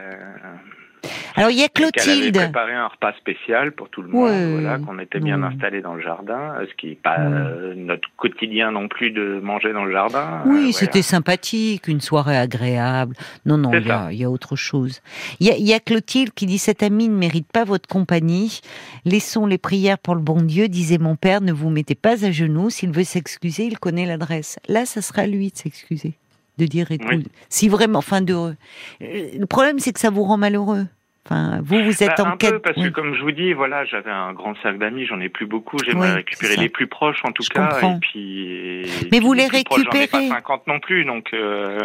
Euh, 1.05 1.09
alors 1.35 1.51
il 1.51 1.59
y 1.59 1.63
a 1.63 1.69
Clotilde. 1.69 2.35
Elle 2.35 2.41
avait 2.41 2.51
préparé 2.51 2.73
un 2.73 2.87
repas 2.87 3.13
spécial 3.13 3.71
pour 3.71 3.89
tout 3.89 4.01
le 4.01 4.09
monde, 4.09 4.29
ouais, 4.29 4.51
voilà, 4.51 4.79
qu'on 4.79 4.99
était 4.99 5.19
bien 5.19 5.41
ouais. 5.41 5.47
installé 5.47 5.81
dans 5.81 5.95
le 5.95 6.01
jardin, 6.01 6.55
ce 6.69 6.73
qui 6.75 6.87
n'est 6.87 6.95
pas 6.95 7.19
euh, 7.19 7.73
notre 7.75 8.09
quotidien 8.17 8.71
non 8.71 8.87
plus 8.87 9.11
de 9.11 9.39
manger 9.41 9.73
dans 9.73 9.85
le 9.85 9.91
jardin. 9.91 10.41
Oui, 10.45 10.69
euh, 10.69 10.71
c'était 10.71 11.01
sympathique, 11.01 11.87
une 11.87 12.01
soirée 12.01 12.37
agréable. 12.37 13.15
Non, 13.45 13.57
non, 13.57 13.71
il 13.73 13.85
y, 13.85 13.91
a, 13.91 14.11
il 14.11 14.17
y, 14.17 14.23
a 14.23 14.29
autre 14.29 14.55
chose. 14.55 15.01
Il 15.39 15.47
y 15.47 15.51
a, 15.51 15.57
il 15.57 15.67
y 15.67 15.73
a 15.73 15.79
Clotilde 15.79 16.33
qui 16.33 16.45
dit 16.45 16.57
cet 16.57 16.83
ami 16.83 17.09
ne 17.09 17.15
mérite 17.15 17.51
pas 17.51 17.63
votre 17.63 17.87
compagnie. 17.87 18.61
Laissons 19.05 19.45
les 19.45 19.57
prières 19.57 19.97
pour 19.97 20.15
le 20.15 20.21
bon 20.21 20.41
Dieu, 20.41 20.67
disait 20.67 20.97
mon 20.97 21.15
père. 21.15 21.41
Ne 21.41 21.53
vous 21.53 21.69
mettez 21.69 21.95
pas 21.95 22.25
à 22.25 22.31
genoux. 22.31 22.69
S'il 22.69 22.91
veut 22.91 23.03
s'excuser, 23.03 23.65
il 23.65 23.79
connaît 23.79 24.05
l'adresse. 24.05 24.59
Là, 24.67 24.85
ça 24.85 25.01
sera 25.01 25.23
à 25.23 25.27
lui 25.27 25.51
de 25.51 25.57
s'excuser 25.57 26.15
de 26.61 26.67
dire 26.67 26.91
écoute, 26.91 27.07
Oui. 27.09 27.27
si 27.49 27.67
vraiment, 27.69 27.99
enfin 27.99 28.21
de, 28.21 28.33
euh, 28.33 28.53
le 29.01 29.45
problème 29.45 29.79
c'est 29.79 29.91
que 29.93 29.99
ça 29.99 30.09
vous 30.09 30.23
rend 30.23 30.37
malheureux. 30.37 30.85
Enfin, 31.25 31.59
vous, 31.63 31.83
vous 31.83 32.01
êtes 32.03 32.17
Bah, 32.17 32.23
en 32.25 32.31
un 32.33 32.37
quête. 32.37 32.51
peu, 32.51 32.59
parce 32.59 32.77
oui. 32.77 32.83
que 32.85 32.89
comme 32.89 33.13
je 33.13 33.21
vous 33.21 33.31
dis, 33.31 33.53
voilà, 33.53 33.85
j'avais 33.85 34.09
un 34.09 34.33
grand 34.33 34.55
sac 34.63 34.79
d'amis, 34.79 35.05
j'en 35.05 35.19
ai 35.21 35.29
plus 35.29 35.45
beaucoup, 35.45 35.77
j'aimerais 35.85 36.09
Oui, 36.09 36.15
récupérer 36.15 36.55
les 36.57 36.67
plus 36.69 36.87
proches 36.87 37.23
en 37.23 37.31
tout 37.31 37.43
Je 37.43 37.49
cas, 37.49 37.67
comprends. 37.69 37.95
et 37.97 37.99
puis. 37.99 38.47
et 38.81 38.85
Mais 39.11 39.19
vous 39.19 39.33
les 39.33 39.47
plus 39.47 39.63
proches, 39.63 39.81
ai 39.93 39.99
récupérez. 39.99 40.29
pas 40.29 40.35
50 40.35 40.67
non 40.67 40.79
plus, 40.79 41.05
donc. 41.05 41.29
euh, 41.33 41.77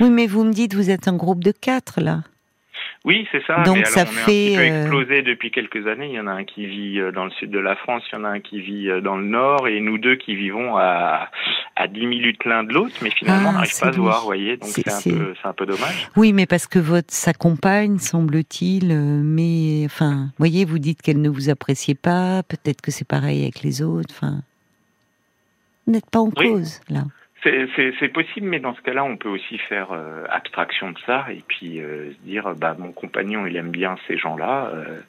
Oui, 0.00 0.08
mais 0.10 0.26
vous 0.28 0.44
me 0.44 0.52
dites, 0.52 0.74
vous 0.74 0.88
êtes 0.90 1.08
un 1.08 1.16
groupe 1.16 1.42
de 1.42 1.50
quatre 1.52 2.00
là. 2.00 2.20
Oui, 3.08 3.26
c'est 3.32 3.42
ça. 3.46 3.62
Donc, 3.62 3.78
mais 3.78 3.84
alors, 3.86 3.88
ça 3.88 4.00
on 4.02 4.04
est 4.04 4.08
un 4.08 4.12
fait, 4.12 4.22
petit 4.32 4.54
peu 4.56 4.60
euh, 4.62 4.80
explosé 4.82 5.22
depuis 5.22 5.50
quelques 5.50 5.86
années. 5.86 6.08
Il 6.08 6.12
y 6.12 6.20
en 6.20 6.26
a 6.26 6.32
un 6.32 6.44
qui 6.44 6.66
vit 6.66 7.00
euh, 7.00 7.10
dans 7.10 7.24
le 7.24 7.30
sud 7.30 7.50
de 7.50 7.58
la 7.58 7.74
France, 7.74 8.02
il 8.12 8.16
y 8.16 8.18
en 8.20 8.24
a 8.24 8.28
un 8.28 8.40
qui 8.40 8.60
vit 8.60 8.90
euh, 8.90 9.00
dans 9.00 9.16
le 9.16 9.24
nord, 9.24 9.66
et 9.66 9.80
nous 9.80 9.96
deux 9.96 10.16
qui 10.16 10.34
vivons 10.36 10.76
à, 10.76 11.30
à 11.74 11.88
10 11.88 12.06
minutes 12.06 12.44
l'un 12.44 12.64
de 12.64 12.74
l'autre, 12.74 12.94
mais 13.00 13.08
finalement 13.10 13.46
Ah, 13.46 13.50
on 13.50 13.52
n'arrive 13.54 13.80
pas 13.80 13.88
à 13.88 13.92
se 13.94 13.98
voir, 13.98 14.24
voyez. 14.24 14.58
Donc 14.58 14.68
C'est- 14.68 14.86
un 14.88 15.00
peu, 15.16 15.34
c'est 15.40 15.48
un 15.48 15.54
peu 15.54 15.64
dommage. 15.64 16.10
Oui, 16.16 16.34
mais 16.34 16.44
parce 16.44 16.66
que 16.66 16.78
votre 16.78 17.12
sa 17.14 17.32
compagne, 17.32 17.98
semble-t-il, 17.98 18.94
mais 18.94 19.82
enfin, 19.86 20.28
voyez, 20.36 20.66
vous 20.66 20.78
dites 20.78 21.00
qu'elle 21.00 21.22
ne 21.22 21.30
vous 21.30 21.48
appréciait 21.48 21.94
pas. 21.94 22.42
Peut-être 22.42 22.82
que 22.82 22.90
c'est 22.90 23.08
pareil 23.08 23.42
avec 23.42 23.62
les 23.62 23.80
autres. 23.80 24.10
Enfin, 24.14 24.42
vous 25.86 25.94
n'êtes 25.94 26.10
pas 26.10 26.18
en 26.20 26.30
Oui. 26.36 26.50
cause 26.52 26.80
là. 26.90 27.04
C'est- 27.44 28.08
possible, 28.12 28.48
mais 28.48 28.58
dans 28.58 28.74
ce 28.74 28.80
cas-là, 28.82 29.04
on 29.04 29.16
peut 29.16 29.28
aussi 29.28 29.58
faire 29.58 29.88
euh, 29.92 30.24
abstraction 30.30 30.90
de 30.90 30.98
ça 31.06 31.26
et 31.30 31.42
puis 31.46 31.78
euh, 31.80 32.10
se 32.12 32.28
dire, 32.28 32.52
bah 32.56 32.74
mon 32.78 32.90
compagnon, 32.90 33.46
il 33.46 33.56
aime 33.56 33.70
bien 33.70 33.96
ces 34.08 34.16
gens-là. 34.18 34.70
euh, 34.74 35.00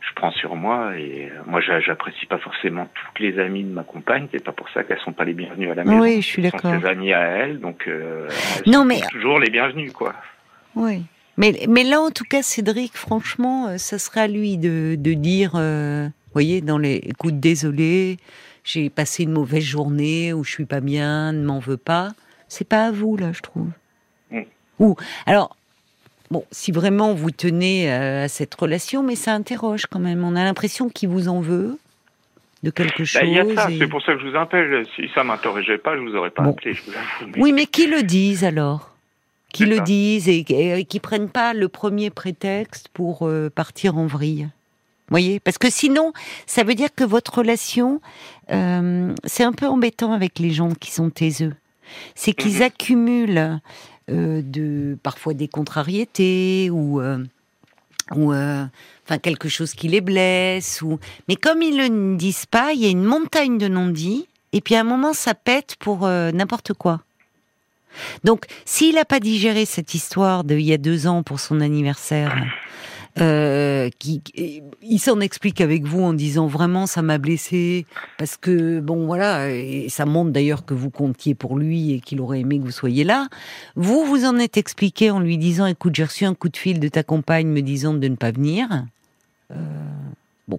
je 0.00 0.12
prends 0.14 0.32
sur 0.32 0.54
moi 0.56 0.96
et 0.98 1.30
euh, 1.30 1.40
moi, 1.46 1.60
j'a- 1.60 1.80
j'apprécie 1.80 2.26
pas 2.26 2.38
forcément 2.38 2.86
toutes 2.94 3.20
les 3.20 3.38
amies 3.38 3.64
de 3.64 3.72
ma 3.72 3.84
compagne. 3.84 4.26
C'est 4.32 4.44
pas 4.44 4.52
pour 4.52 4.68
ça 4.70 4.82
qu'elles 4.84 4.98
sont 5.00 5.12
pas 5.12 5.24
les 5.24 5.32
bienvenues 5.32 5.70
à 5.70 5.74
la 5.74 5.84
maison. 5.84 6.00
Oui, 6.00 6.16
je 6.20 6.26
suis 6.26 6.42
d'accord. 6.42 6.72
ses 6.80 6.86
amies 6.86 7.12
à 7.14 7.20
elle, 7.22 7.60
donc 7.60 7.84
euh, 7.88 8.28
elles 8.66 8.70
Non, 8.72 8.80
sont 8.80 8.84
mais- 8.84 9.00
toujours 9.10 9.38
les 9.38 9.50
bienvenues, 9.50 9.92
quoi. 9.92 10.14
Oui. 10.74 11.02
Mais, 11.38 11.52
mais 11.68 11.84
là, 11.84 12.00
en 12.00 12.10
tout 12.10 12.24
cas, 12.28 12.42
Cédric, 12.42 12.94
franchement, 12.94 13.68
euh, 13.68 13.78
ça 13.78 13.98
serait 13.98 14.20
à 14.22 14.28
lui 14.28 14.58
de, 14.58 14.96
de 14.98 15.12
dire, 15.14 15.52
euh, 15.54 16.04
vous 16.06 16.32
voyez, 16.34 16.60
dans 16.60 16.76
les, 16.78 16.96
écoute, 16.96 17.40
désolé, 17.40 18.18
j'ai 18.64 18.90
passé 18.90 19.24
une 19.24 19.32
mauvaise 19.32 19.64
journée 19.64 20.32
ou 20.32 20.44
je 20.44 20.50
suis 20.50 20.64
pas 20.66 20.80
bien, 20.80 21.32
ne 21.32 21.44
m'en 21.44 21.58
veux 21.58 21.76
pas. 21.76 22.12
C'est 22.48 22.66
pas 22.68 22.86
à 22.86 22.90
vous, 22.92 23.16
là, 23.16 23.32
je 23.32 23.40
trouve. 23.40 23.68
Mm. 24.30 24.40
Ou, 24.78 24.96
alors, 25.26 25.56
bon, 26.30 26.44
si 26.50 26.70
vraiment 26.72 27.14
vous 27.14 27.30
tenez 27.30 27.90
euh, 27.92 28.24
à 28.24 28.28
cette 28.28 28.54
relation, 28.54 29.02
mais 29.02 29.16
ça 29.16 29.34
interroge 29.34 29.86
quand 29.86 29.98
même. 30.00 30.22
On 30.24 30.36
a 30.36 30.44
l'impression 30.44 30.88
qu'il 30.88 31.08
vous 31.08 31.28
en 31.28 31.40
veut 31.40 31.78
de 32.62 32.70
quelque 32.70 33.04
chose. 33.04 33.20
Bah, 33.22 33.26
Il 33.26 33.32
y 33.34 33.40
a 33.40 33.54
ça, 33.56 33.70
et- 33.70 33.78
c'est 33.78 33.86
pour 33.88 34.02
ça 34.02 34.14
que 34.14 34.20
je 34.20 34.28
vous 34.28 34.36
appelle. 34.36 34.86
Si 34.94 35.08
ça 35.14 35.24
m'interrogeait 35.24 35.78
pas, 35.78 35.96
je 35.96 36.02
vous 36.02 36.14
aurais 36.14 36.30
pas 36.30 36.42
Bon. 36.44 36.50
appelé, 36.50 36.74
je 36.74 36.82
vous 36.84 36.92
avoue. 36.92 37.32
mais- 37.34 37.42
Oui, 37.42 37.52
mais 37.52 37.66
qui 37.66 37.86
le 37.88 38.02
disent 38.02 38.44
alors 38.44 38.94
Qui 39.52 39.64
le 39.66 39.76
ça. 39.76 39.82
disent 39.82 40.28
et, 40.28 40.44
et 40.78 40.84
qui 40.84 41.00
prennent 41.00 41.28
pas 41.30 41.54
le 41.54 41.68
premier 41.68 42.10
prétexte 42.10 42.88
pour 42.94 43.26
euh, 43.26 43.50
partir 43.50 43.96
en 43.98 44.06
vrille. 44.06 44.48
Voyez 45.12 45.40
Parce 45.40 45.58
que 45.58 45.68
sinon, 45.68 46.14
ça 46.46 46.64
veut 46.64 46.74
dire 46.74 46.88
que 46.94 47.04
votre 47.04 47.38
relation, 47.38 48.00
euh, 48.50 49.14
c'est 49.24 49.44
un 49.44 49.52
peu 49.52 49.66
embêtant 49.66 50.14
avec 50.14 50.38
les 50.38 50.52
gens 50.52 50.70
qui 50.70 50.90
sont 50.90 51.10
taiseux. 51.10 51.54
C'est 52.14 52.32
qu'ils 52.32 52.56
Mhm. 52.56 52.62
accumulent 52.62 53.60
euh, 54.10 54.40
de, 54.42 54.96
parfois 55.02 55.34
des 55.34 55.48
contrariétés 55.48 56.70
ou, 56.70 57.02
euh, 57.02 57.22
ou 58.16 58.32
enfin 58.32 59.18
quelque 59.22 59.50
chose 59.50 59.74
qui 59.74 59.86
les 59.88 60.00
blesse. 60.00 60.80
Ou... 60.80 60.98
Mais 61.28 61.36
comme 61.36 61.60
ils 61.60 61.76
ne 61.76 61.88
le 61.88 62.16
disent 62.16 62.46
pas, 62.46 62.72
il 62.72 62.80
y 62.80 62.86
a 62.86 62.90
une 62.90 63.04
montagne 63.04 63.58
de 63.58 63.68
non-dits. 63.68 64.26
Et 64.54 64.62
puis 64.62 64.74
à 64.76 64.80
un 64.80 64.84
moment, 64.84 65.12
ça 65.12 65.34
pète 65.34 65.76
pour 65.78 66.08
n'importe 66.08 66.72
quoi. 66.72 67.02
Donc, 68.24 68.46
s'il 68.64 68.94
n'a 68.94 69.04
pas 69.04 69.20
digéré 69.20 69.66
cette 69.66 69.94
histoire 69.94 70.44
de 70.44 70.56
il 70.56 70.64
y 70.64 70.72
a 70.72 70.78
deux 70.78 71.06
ans 71.06 71.22
pour 71.22 71.40
son 71.40 71.60
anniversaire, 71.60 72.34
euh, 73.20 73.90
qui, 73.98 74.22
il 74.80 74.98
s'en 74.98 75.20
explique 75.20 75.60
avec 75.60 75.84
vous 75.84 76.00
en 76.02 76.14
disant 76.14 76.46
vraiment 76.46 76.86
ça 76.86 77.02
m'a 77.02 77.18
blessé 77.18 77.84
parce 78.18 78.38
que 78.38 78.80
bon 78.80 79.04
voilà 79.04 79.50
et 79.50 79.88
ça 79.90 80.06
montre 80.06 80.30
d'ailleurs 80.30 80.64
que 80.64 80.72
vous 80.72 80.88
comptiez 80.88 81.34
pour 81.34 81.58
lui 81.58 81.92
et 81.92 82.00
qu'il 82.00 82.20
aurait 82.22 82.40
aimé 82.40 82.58
que 82.58 82.64
vous 82.64 82.70
soyez 82.70 83.04
là. 83.04 83.28
Vous 83.76 84.04
vous 84.06 84.24
en 84.24 84.38
êtes 84.38 84.56
expliqué 84.56 85.10
en 85.10 85.20
lui 85.20 85.36
disant 85.36 85.66
écoute 85.66 85.94
j'ai 85.94 86.04
reçu 86.04 86.24
un 86.24 86.34
coup 86.34 86.48
de 86.48 86.56
fil 86.56 86.80
de 86.80 86.88
ta 86.88 87.02
compagne 87.02 87.48
me 87.48 87.60
disant 87.60 87.92
de 87.92 88.08
ne 88.08 88.16
pas 88.16 88.30
venir. 88.30 88.86
Euh, 89.50 89.56
bon, 90.48 90.58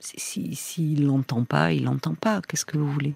Si- 0.00 0.18
si 0.18 0.54
s'il 0.54 1.06
l'entend 1.06 1.44
pas, 1.44 1.72
il 1.72 1.84
l'entend 1.84 2.14
pas. 2.14 2.42
Qu'est-ce 2.46 2.66
que 2.66 2.76
vous 2.76 2.90
voulez? 2.92 3.14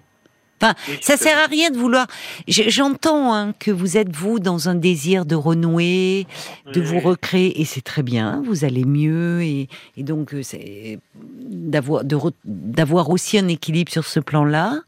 Enfin, 0.61 0.73
ça 1.01 1.17
sert 1.17 1.37
à 1.37 1.45
rien 1.45 1.69
de 1.69 1.77
vouloir. 1.77 2.07
J'entends 2.47 3.33
hein, 3.33 3.53
que 3.59 3.69
vous 3.71 3.97
êtes 3.97 4.15
vous 4.15 4.39
dans 4.39 4.69
un 4.69 4.75
désir 4.75 5.25
de 5.25 5.35
renouer, 5.35 6.25
de 6.73 6.81
vous 6.81 6.99
recréer, 6.99 7.61
et 7.61 7.65
c'est 7.65 7.81
très 7.81 8.03
bien. 8.03 8.41
Vous 8.45 8.65
allez 8.65 8.85
mieux, 8.85 9.41
et, 9.43 9.67
et 9.97 10.03
donc 10.03 10.33
euh, 10.33 10.41
c'est 10.41 10.99
d'avoir 11.15 12.03
d'avoir 12.45 13.09
aussi 13.09 13.37
un 13.37 13.47
équilibre 13.47 13.91
sur 13.91 14.05
ce 14.05 14.19
plan-là. 14.19 14.81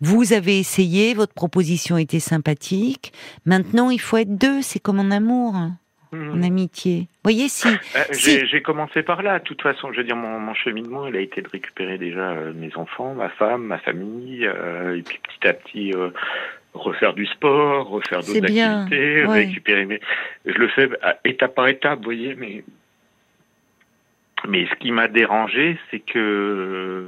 Vous 0.00 0.32
avez 0.32 0.58
essayé, 0.58 1.14
votre 1.14 1.34
proposition 1.34 1.96
était 1.98 2.20
sympathique. 2.20 3.12
Maintenant, 3.46 3.90
il 3.90 4.00
faut 4.00 4.16
être 4.16 4.36
deux. 4.36 4.62
C'est 4.62 4.80
comme 4.80 4.98
en 5.00 5.10
amour, 5.10 5.54
hein, 5.54 5.76
Mhm. 6.12 6.30
en 6.38 6.42
amitié. 6.42 7.08
Voyez 7.24 7.48
si. 7.48 7.68
Euh, 7.68 8.00
si- 8.12 8.46
J'ai 8.46 8.60
commencé 8.62 9.02
par 9.02 9.22
là. 9.22 9.38
De 9.38 9.44
toute 9.44 9.62
façon, 9.62 9.92
je 9.92 9.98
veux 9.98 10.04
dire, 10.04 10.16
mon, 10.16 10.38
mon 10.38 10.54
cheminement, 10.54 11.06
il 11.06 11.16
a 11.16 11.20
été 11.20 11.40
de 11.42 11.48
récupérer 11.48 11.96
déjà 11.98 12.32
euh, 12.32 12.52
mes 12.54 12.74
enfants, 12.76 13.14
ma 13.14 13.30
femme, 13.30 13.62
ma 13.64 13.78
famille, 13.78 14.44
euh, 14.46 14.96
et 14.98 15.02
puis 15.02 15.18
petit 15.22 15.48
à 15.48 15.52
petit 15.54 15.92
euh, 15.94 16.10
refaire 16.74 17.14
du 17.14 17.24
sport, 17.26 17.88
refaire 17.88 18.20
d'autres 18.20 18.44
activités, 18.44 19.24
ouais. 19.26 19.44
récupérer 19.46 19.84
mes. 19.86 20.00
Je 20.44 20.52
le 20.58 20.68
fais 20.68 20.88
étape 21.24 21.54
par 21.54 21.68
étape, 21.68 21.98
vous 22.00 22.04
voyez, 22.04 22.34
mais 22.34 22.62
mais 24.48 24.66
ce 24.66 24.74
qui 24.76 24.90
m'a 24.90 25.06
dérangé, 25.08 25.78
c'est 25.90 26.00
que 26.00 27.06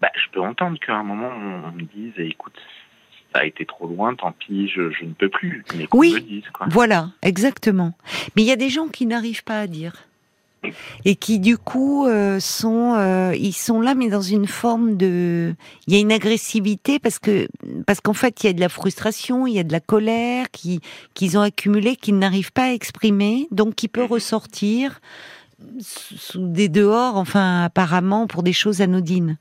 bah, 0.00 0.10
je 0.14 0.30
peux 0.32 0.40
entendre 0.40 0.78
qu'à 0.78 0.94
un 0.94 1.02
moment 1.02 1.30
on, 1.36 1.68
on 1.68 1.72
me 1.72 1.82
dise, 1.82 2.12
écoute, 2.18 2.54
ça 3.32 3.40
a 3.40 3.44
été 3.44 3.64
trop 3.66 3.86
loin, 3.86 4.14
tant 4.14 4.32
pis, 4.32 4.68
je, 4.68 4.90
je 4.90 5.04
ne 5.04 5.12
peux 5.14 5.28
plus, 5.28 5.64
mais 5.74 5.86
Oui. 5.94 6.12
me 6.14 6.20
dise 6.20 6.44
quoi. 6.52 6.66
Voilà, 6.70 7.10
exactement. 7.22 7.94
Mais 8.36 8.42
il 8.42 8.46
y 8.46 8.52
a 8.52 8.56
des 8.56 8.68
gens 8.70 8.88
qui 8.88 9.06
n'arrivent 9.06 9.44
pas 9.44 9.60
à 9.60 9.66
dire 9.66 9.94
et 11.04 11.16
qui 11.16 11.40
du 11.40 11.58
coup 11.58 12.06
euh, 12.06 12.38
sont 12.38 12.94
euh, 12.94 13.34
ils 13.36 13.52
sont 13.52 13.80
là 13.80 13.96
mais 13.96 14.08
dans 14.08 14.22
une 14.22 14.46
forme 14.46 14.96
de 14.96 15.56
il 15.88 15.92
y 15.92 15.96
a 15.96 16.00
une 16.00 16.12
agressivité 16.12 17.00
parce 17.00 17.18
que 17.18 17.48
parce 17.84 18.00
qu'en 18.00 18.12
fait 18.12 18.44
il 18.44 18.46
y 18.46 18.50
a 18.50 18.52
de 18.52 18.60
la 18.60 18.68
frustration 18.68 19.48
il 19.48 19.54
y 19.54 19.58
a 19.58 19.64
de 19.64 19.72
la 19.72 19.80
colère 19.80 20.52
qui 20.52 20.78
qu'ils 21.14 21.36
ont 21.36 21.40
accumulé 21.40 21.96
qu'ils 21.96 22.16
n'arrivent 22.16 22.52
pas 22.52 22.66
à 22.66 22.72
exprimer 22.74 23.48
donc 23.50 23.74
qui 23.74 23.88
peut 23.88 24.02
Mhm. 24.02 24.06
ressortir 24.12 25.00
sous 25.80 26.46
des 26.46 26.68
dehors, 26.68 27.16
enfin 27.16 27.64
apparemment 27.64 28.28
pour 28.28 28.44
des 28.44 28.52
choses 28.52 28.80
anodines. 28.82 29.38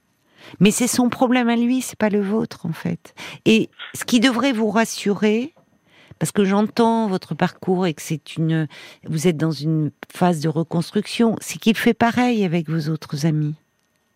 Mais 0.59 0.71
c'est 0.71 0.87
son 0.87 1.09
problème 1.09 1.49
à 1.49 1.55
lui, 1.55 1.81
c'est 1.81 1.97
pas 1.97 2.09
le 2.09 2.21
vôtre 2.21 2.65
en 2.65 2.73
fait. 2.73 3.13
Et 3.45 3.69
ce 3.93 4.03
qui 4.05 4.19
devrait 4.19 4.53
vous 4.53 4.69
rassurer, 4.69 5.53
parce 6.19 6.31
que 6.31 6.43
j'entends 6.45 7.07
votre 7.07 7.33
parcours 7.35 7.87
et 7.87 7.93
que 7.93 8.01
c'est 8.01 8.37
une, 8.37 8.67
vous 9.05 9.27
êtes 9.27 9.37
dans 9.37 9.51
une 9.51 9.91
phase 10.13 10.39
de 10.39 10.49
reconstruction, 10.49 11.35
c'est 11.41 11.57
qu'il 11.59 11.75
fait 11.77 11.93
pareil 11.95 12.43
avec 12.45 12.69
vos 12.69 12.89
autres 12.91 13.25
amis. 13.25 13.55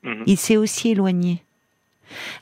Mhm. 0.03 0.23
Il 0.27 0.37
s'est 0.37 0.57
aussi 0.57 0.89
éloigné. 0.89 1.41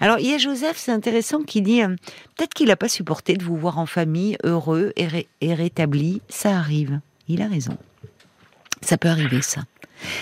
Alors, 0.01 0.19
il 0.19 0.29
y 0.29 0.33
a 0.33 0.37
Joseph, 0.37 0.75
c'est 0.77 0.91
intéressant, 0.91 1.43
qui 1.43 1.61
dit 1.61 1.81
euh, 1.81 1.95
peut-être 2.35 2.53
qu'il 2.53 2.67
n'a 2.67 2.75
pas 2.75 2.89
supporté 2.89 3.37
de 3.37 3.43
vous 3.45 3.55
voir 3.55 3.79
en 3.79 3.85
famille, 3.85 4.37
heureux 4.43 4.91
et, 4.97 5.07
ré- 5.07 5.27
et 5.39 5.53
rétabli. 5.53 6.21
Ça 6.27 6.57
arrive. 6.57 6.99
Il 7.29 7.41
a 7.41 7.47
raison. 7.47 7.77
Ça 8.81 8.97
peut 8.97 9.07
arriver, 9.07 9.41
ça. 9.41 9.61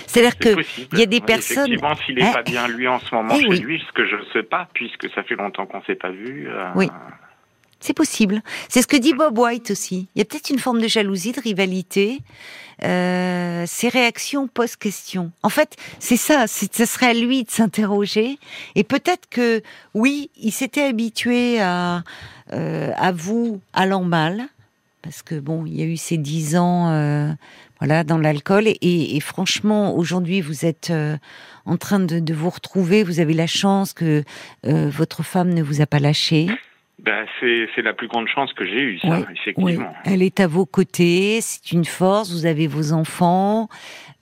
C'est-à-dire 0.06 0.32
C'est 0.40 0.48
que 0.50 0.54
possible. 0.54 0.88
il 0.92 0.98
y 0.98 1.02
a 1.02 1.06
des 1.06 1.16
Oui, 1.18 1.22
personnes- 1.26 1.58
Effectivement, 1.72 1.94
s'il 2.06 2.14
n'est 2.16 2.28
Eh, 2.30 2.32
pas 2.32 2.42
bien 2.42 2.68
lui 2.68 2.88
en 2.88 2.98
ce 3.00 3.14
moment 3.14 3.34
eh 3.36 3.40
chez 3.42 3.48
oui. 3.48 3.58
lui, 3.60 3.82
ce 3.86 3.92
que 3.92 4.06
je 4.06 4.16
ne 4.16 4.24
sais 4.32 4.42
pas, 4.42 4.68
puisque 4.74 5.08
ça 5.14 5.22
fait 5.22 5.34
longtemps 5.36 5.66
qu'on 5.66 5.78
ne 5.78 5.84
s'est 5.84 5.94
pas 5.94 6.10
vu. 6.10 6.48
euh, 6.48 6.70
Oui. 6.74 6.88
c'est 7.80 7.94
possible. 7.96 8.42
C'est 8.68 8.82
ce 8.82 8.86
que 8.86 8.96
dit 8.96 9.12
Bob 9.14 9.36
White 9.38 9.70
aussi. 9.72 10.08
Il 10.14 10.18
y 10.18 10.22
a 10.22 10.24
peut-être 10.24 10.50
une 10.50 10.58
forme 10.60 10.80
de 10.80 10.86
jalousie, 10.88 11.32
de 11.32 11.40
rivalité. 11.40 12.18
Euh, 12.84 13.64
ces 13.66 13.88
réactions 13.88 14.48
posent 14.48 14.76
question. 14.76 15.30
En 15.42 15.48
fait, 15.48 15.76
c'est 16.00 16.16
ça. 16.16 16.46
Ce 16.46 16.84
serait 16.84 17.10
à 17.10 17.14
lui 17.14 17.44
de 17.44 17.50
s'interroger. 17.50 18.38
Et 18.74 18.82
peut-être 18.84 19.28
que, 19.30 19.62
oui, 19.94 20.30
il 20.40 20.50
s'était 20.52 20.82
habitué 20.84 21.60
à, 21.60 22.02
euh, 22.52 22.90
à 22.96 23.12
vous 23.12 23.60
allant 23.72 24.02
mal. 24.04 24.46
Parce 25.02 25.22
que 25.22 25.38
bon, 25.40 25.66
il 25.66 25.74
y 25.78 25.82
a 25.82 25.86
eu 25.86 25.96
ces 25.96 26.16
dix 26.16 26.56
ans, 26.56 26.90
euh, 26.90 27.28
voilà, 27.80 28.04
dans 28.04 28.18
l'alcool. 28.18 28.68
Et, 28.68 29.16
et 29.16 29.20
franchement, 29.20 29.96
aujourd'hui, 29.96 30.40
vous 30.40 30.64
êtes 30.64 30.90
euh, 30.90 31.16
en 31.66 31.76
train 31.76 31.98
de, 32.00 32.20
de 32.20 32.34
vous 32.34 32.50
retrouver. 32.50 33.02
Vous 33.02 33.18
avez 33.18 33.34
la 33.34 33.48
chance 33.48 33.92
que 33.92 34.22
euh, 34.66 34.90
votre 34.90 35.22
femme 35.24 35.52
ne 35.54 35.62
vous 35.62 35.80
a 35.80 35.86
pas 35.86 35.98
lâché. 35.98 36.46
Ben, 37.02 37.26
c'est 37.40 37.82
la 37.82 37.94
plus 37.94 38.06
grande 38.06 38.28
chance 38.28 38.52
que 38.52 38.64
j'ai 38.64 38.80
eue, 38.80 38.98
ça, 39.00 39.08
Oui, 39.08 39.16
Oui, 39.16 39.32
effectivement. 39.72 39.92
elle 40.04 40.22
est 40.22 40.38
à 40.38 40.46
vos 40.46 40.66
côtés, 40.66 41.40
c'est 41.40 41.72
une 41.72 41.84
force, 41.84 42.30
vous 42.30 42.46
avez 42.46 42.68
vos 42.68 42.92
enfants, 42.92 43.68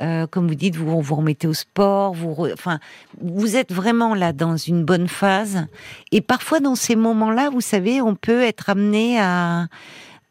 euh, 0.00 0.26
comme 0.26 0.48
vous 0.48 0.54
dites, 0.54 0.76
vous 0.76 1.02
vous 1.02 1.14
remettez 1.14 1.46
au 1.46 1.52
sport, 1.52 2.14
vous, 2.14 2.30
re- 2.32 2.54
enfin, 2.54 2.78
vous 3.20 3.54
êtes 3.56 3.70
vraiment 3.70 4.14
là 4.14 4.32
dans 4.32 4.56
une 4.56 4.82
bonne 4.82 5.08
phase. 5.08 5.66
Et 6.10 6.22
parfois, 6.22 6.60
dans 6.60 6.74
ces 6.74 6.96
moments-là, 6.96 7.50
vous 7.50 7.60
savez, 7.60 8.00
on 8.00 8.14
peut 8.14 8.40
être 8.40 8.70
amené 8.70 9.20
à... 9.20 9.66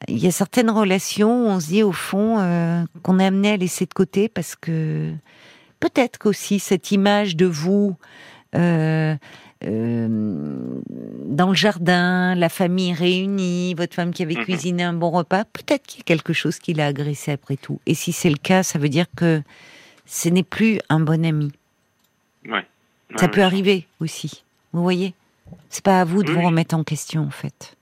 Il 0.07 0.17
y 0.17 0.27
a 0.27 0.31
certaines 0.31 0.69
relations 0.69 1.45
où 1.45 1.49
on 1.49 1.59
se 1.59 1.67
dit, 1.67 1.83
au 1.83 1.91
fond, 1.91 2.37
euh, 2.39 2.83
qu'on 3.03 3.19
est 3.19 3.25
amené 3.25 3.51
à 3.51 3.57
laisser 3.57 3.85
de 3.85 3.93
côté 3.93 4.29
parce 4.29 4.55
que 4.55 5.11
peut-être 5.79 6.17
qu'aussi 6.19 6.59
cette 6.59 6.91
image 6.91 7.35
de 7.35 7.45
vous... 7.45 7.95
euh, 8.55 9.15
euh, 9.65 10.07
dans 11.25 11.49
le 11.49 11.53
jardin, 11.53 12.33
la 12.35 12.47
famille 12.47 12.93
réunie, 12.93 13.73
votre 13.73 13.93
femme 13.93 14.11
qui 14.13 14.23
avait 14.23 14.35
Mhm. 14.35 14.43
cuisiné 14.45 14.83
un 14.83 14.93
bon 14.93 15.09
repas, 15.11 15.43
peut-être 15.43 15.85
qu'il 15.85 15.99
y 15.99 16.01
a 16.01 16.05
quelque 16.05 16.31
chose 16.31 16.59
qui 16.59 16.73
l'a 16.73 16.87
agressé 16.87 17.33
après 17.33 17.57
tout. 17.57 17.79
Et 17.85 17.93
si 17.93 18.13
c'est 18.13 18.29
le 18.29 18.37
cas, 18.37 18.63
ça 18.63 18.79
veut 18.79 18.87
dire 18.87 19.05
que 19.17 19.41
ce 20.05 20.29
n'est 20.29 20.43
plus 20.43 20.79
un 20.87 21.01
bon 21.01 21.25
ami. 21.25 21.51
Ouais. 22.47 22.65
Ça 23.17 23.25
Ouais, 23.25 23.31
peut 23.31 23.39
ouais. 23.41 23.45
arriver 23.45 23.85
aussi. 23.99 24.43
Vous 24.71 24.81
voyez? 24.81 25.13
C'est 25.69 25.83
pas 25.83 25.99
à 25.99 26.05
vous 26.05 26.23
de 26.23 26.29
Oui, 26.31 26.35
vous 26.37 26.45
remettre 26.45 26.73
en 26.75 26.83
question, 26.85 27.23
en 27.23 27.29
fait. 27.31 27.75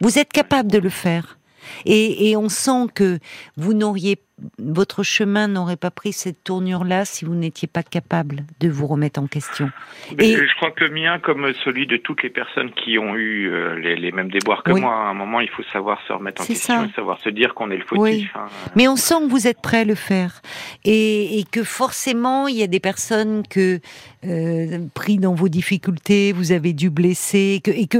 Vous 0.00 0.18
êtes 0.18 0.32
capable 0.32 0.70
de 0.70 0.78
le 0.78 0.90
faire. 0.90 1.38
Et, 1.84 2.30
et 2.30 2.36
on 2.36 2.48
sent 2.48 2.86
que 2.94 3.18
vous 3.56 3.72
n'auriez, 3.74 4.18
votre 4.58 5.02
chemin 5.02 5.48
n'aurait 5.48 5.76
pas 5.76 5.90
pris 5.90 6.12
cette 6.12 6.44
tournure-là 6.44 7.04
si 7.04 7.24
vous 7.24 7.34
n'étiez 7.34 7.66
pas 7.68 7.82
capable 7.82 8.44
de 8.60 8.68
vous 8.68 8.86
remettre 8.86 9.20
en 9.20 9.26
question. 9.26 9.70
Mais 10.18 10.30
Et- 10.30 10.36
Je 10.36 10.54
crois 10.56 10.70
que 10.70 10.84
le 10.84 10.90
mien, 10.90 11.18
comme 11.18 11.52
celui 11.64 11.86
de 11.86 11.96
toutes 11.96 12.22
les 12.22 12.30
personnes 12.30 12.70
qui 12.72 12.98
ont 12.98 13.14
eu 13.16 13.48
euh, 13.50 13.78
les, 13.78 13.96
les 13.96 14.12
mêmes 14.12 14.30
déboires 14.30 14.62
que 14.62 14.72
Oui. 14.72 14.80
moi, 14.80 14.92
à 14.94 15.08
un 15.08 15.14
moment, 15.14 15.40
il 15.40 15.48
faut 15.48 15.62
savoir 15.72 15.98
se 16.06 16.12
remettre 16.12 16.42
en 16.42 16.46
question 16.46 16.76
ça. 16.80 16.84
et 16.86 16.92
savoir 16.94 17.18
se 17.20 17.30
dire 17.30 17.54
qu'on 17.54 17.70
est 17.70 17.78
le 17.78 17.84
fautif. 17.84 18.02
Oui. 18.02 18.28
hein. 18.34 18.46
Mais 18.76 18.88
on 18.88 18.96
sent 18.96 19.14
que 19.22 19.30
vous 19.30 19.46
êtes 19.46 19.60
prêt 19.62 19.78
à 19.80 19.84
le 19.84 19.94
faire 19.94 20.42
et, 20.84 21.38
et 21.38 21.44
que 21.44 21.64
forcément 21.64 22.46
il 22.48 22.56
y 22.56 22.62
a 22.62 22.66
des 22.66 22.80
personnes 22.80 23.42
que 23.48 23.80
euh, 24.24 24.78
pris 24.94 25.18
dans 25.18 25.34
vos 25.34 25.48
difficultés, 25.48 26.32
vous 26.32 26.52
avez 26.52 26.72
dû 26.72 26.90
blesser 26.90 27.60
que, 27.64 27.70
et 27.70 27.86
que 27.86 27.98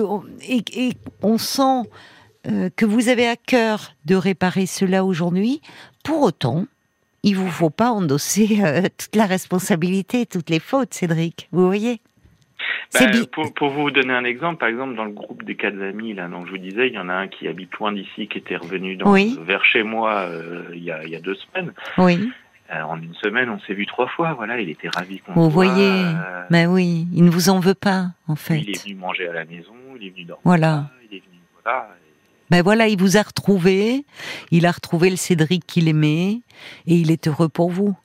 et 0.49 0.93
on 1.23 1.39
sent 1.39 1.89
euh, 2.49 2.71
que 2.77 2.85
vous 2.85 3.09
avez 3.09 3.27
à 3.29 3.37
cœur 3.37 3.93
de 4.05 4.15
réparer 4.15 4.67
cela 4.67 5.05
aujourd'hui. 5.05 5.61
Pour 6.05 6.23
autant, 6.23 6.67
il 7.23 7.37
vous 7.37 7.51
faut 7.51 7.71
pas 7.71 7.91
endosser 7.91 8.61
euh, 8.65 8.83
toute 8.97 9.17
la 9.17 9.27
responsabilité, 9.27 10.27
toutes 10.27 10.51
les 10.51 10.61
fautes, 10.61 10.95
Cédric. 10.95 11.49
Vous 11.53 11.67
voyez? 11.67 12.01
Ben, 12.95 13.11
bi- 13.11 13.27
pour, 13.31 13.53
pour 13.53 13.71
vous 13.71 13.91
donner 13.91 14.15
un 14.15 14.25
exemple, 14.25 14.59
par 14.59 14.69
exemple, 14.69 14.95
dans 14.95 15.05
le 15.05 15.11
groupe 15.13 15.45
des 15.45 15.57
quatre 15.57 15.81
amis, 15.83 16.15
là, 16.15 16.29
dont 16.29 16.45
je 16.47 16.51
vous 16.53 16.59
disais, 16.59 16.89
il 16.89 16.95
y 16.95 16.99
en 16.99 17.09
a 17.09 17.15
un 17.15 17.29
qui 17.29 17.49
habite 17.49 17.73
loin 17.75 17.93
d'ici, 17.93 18.29
qui 18.29 18.39
était 18.39 18.57
revenu 18.57 18.97
dans, 18.97 19.11
Oui. 19.13 19.39
vers 19.45 19.65
chez 19.65 19.83
moi 19.83 20.21
euh, 20.21 20.63
il, 20.73 20.83
y 20.85 20.91
a, 20.91 21.05
il 21.05 21.11
y 21.11 21.17
a 21.17 21.21
deux 21.21 21.35
semaines. 21.37 21.73
Oui, 21.99 22.31
Euh, 22.73 22.83
en 22.83 23.01
une 23.01 23.15
semaine, 23.23 23.49
on 23.49 23.61
s'est 23.61 23.75
vu 23.75 23.87
trois 23.87 24.09
fois. 24.09 24.33
Voilà, 24.35 24.61
il 24.61 24.69
était 24.69 24.89
ravi 24.89 25.21
qu'on 25.21 25.35
vous 25.35 25.51
voit. 25.51 25.67
voyez. 25.67 25.89
Euh, 26.05 26.43
Mais 26.51 26.67
oui, 26.67 27.07
il 27.15 27.25
ne 27.25 27.31
vous 27.31 27.49
en 27.49 27.61
veut 27.61 27.75
pas 27.75 28.07
en 28.27 28.35
fait. 28.35 28.59
Il 28.61 28.71
est 28.71 28.83
venu 28.85 28.95
manger 28.97 29.29
à 29.29 29.33
la 29.33 29.45
maison, 29.45 29.75
il 30.01 30.07
est 30.07 30.11
venu 30.11 30.25
dormir. 30.25 30.41
Voilà. 30.45 30.67
là, 30.67 30.91
Il 31.11 31.17
est 31.17 31.21
venu, 31.21 31.39
voilà. 31.63 31.89
Ben 32.51 32.63
voilà, 32.63 32.89
il 32.89 32.99
vous 32.99 33.17
a 33.17 33.23
retrouvé, 33.23 34.05
il 34.51 34.67
a 34.67 34.71
retrouvé 34.71 35.11
le 35.11 35.17
Cédric 35.17 35.67
qu'il 35.67 35.89
aimait, 35.89 36.41
et 36.87 36.95
il 36.95 37.11
est 37.11 37.27
heureux 37.29 37.49
pour 37.49 37.71
vous. 37.71 37.97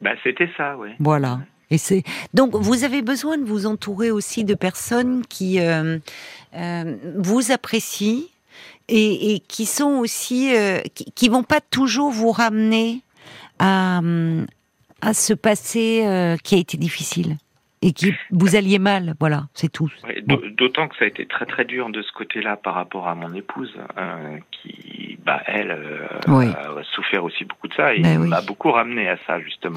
Ben, 0.00 0.16
c'était 0.22 0.50
ça, 0.56 0.76
ouais. 0.76 0.94
Voilà. 0.98 1.40
Et 1.70 1.78
c'est 1.78 2.02
donc 2.34 2.54
vous 2.54 2.84
avez 2.84 3.00
besoin 3.00 3.38
de 3.38 3.44
vous 3.44 3.66
entourer 3.66 4.10
aussi 4.10 4.44
de 4.44 4.54
personnes 4.54 5.24
qui 5.26 5.60
euh, 5.60 5.98
euh, 6.54 6.96
vous 7.16 7.52
apprécient 7.52 8.24
et, 8.88 9.34
et 9.34 9.40
qui 9.40 9.66
sont 9.66 9.98
aussi 9.98 10.56
euh, 10.56 10.80
qui, 10.94 11.12
qui 11.12 11.28
vont 11.28 11.44
pas 11.44 11.60
toujours 11.60 12.10
vous 12.10 12.32
ramener 12.32 13.02
à 13.60 14.00
à 15.00 15.14
ce 15.14 15.32
passé 15.32 16.36
qui 16.42 16.56
a 16.56 16.58
été 16.58 16.76
difficile 16.76 17.36
et 17.82 17.92
qui 17.92 18.14
vous 18.30 18.56
alliez 18.56 18.78
mal. 18.78 19.14
Voilà, 19.20 19.44
c'est 19.54 19.70
tout. 19.72 19.90
D'autant 20.26 20.88
que 20.88 20.96
ça 20.96 21.04
a 21.04 21.08
été 21.08 21.26
très 21.26 21.46
très 21.46 21.64
dur 21.64 21.88
de 21.90 22.02
ce 22.02 22.12
côté-là 22.12 22.56
par 22.56 22.74
rapport 22.74 23.08
à 23.08 23.14
mon 23.14 23.32
épouse, 23.34 23.74
euh, 23.98 24.36
qui, 24.50 25.18
bah, 25.24 25.40
elle, 25.46 25.70
euh, 25.70 26.06
Oui. 26.28 26.46
a 26.48 26.82
souffert 26.94 27.24
aussi 27.24 27.44
beaucoup 27.44 27.68
de 27.68 27.74
ça 27.74 27.94
et 27.94 28.00
Ben 28.00 28.20
oui. 28.20 28.28
m'a 28.28 28.42
beaucoup 28.42 28.70
ramené 28.70 29.08
à 29.08 29.16
ça 29.26 29.40
justement. 29.40 29.74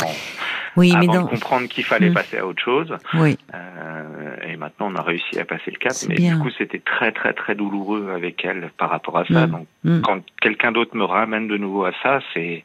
Oui, 0.75 0.91
mais 0.99 1.05
avant 1.07 1.13
dans 1.13 1.23
de 1.25 1.29
comprendre 1.29 1.67
qu'il 1.67 1.83
fallait 1.85 2.09
Mm. 2.09 2.13
passer 2.13 2.37
à 2.39 2.45
autre 2.47 2.61
chose. 2.61 2.93
oui, 3.15 3.37
Euh, 3.53 4.35
et 4.47 4.57
maintenant, 4.57 4.87
on 4.91 4.95
a 4.95 5.01
réussi 5.01 5.39
à 5.39 5.45
passer 5.45 5.71
le 5.71 5.77
cap. 5.77 5.93
Mais 6.09 6.15
bien. 6.15 6.35
du 6.35 6.41
coup, 6.41 6.49
c'était 6.57 6.79
très 6.79 7.11
très 7.11 7.33
très 7.33 7.55
douloureux 7.55 8.11
avec 8.13 8.43
elle 8.43 8.69
par 8.77 8.89
rapport 8.89 9.17
à 9.17 9.25
ça. 9.25 9.47
Mm. 9.47 9.51
Donc, 9.51 9.67
Mm. 9.83 10.01
quand 10.01 10.19
quelqu'un 10.41 10.71
d'autre 10.71 10.95
me 10.97 11.03
ramène 11.05 11.47
de 11.47 11.57
nouveau 11.57 11.85
à 11.85 11.91
ça, 12.01 12.19
c'est 12.33 12.63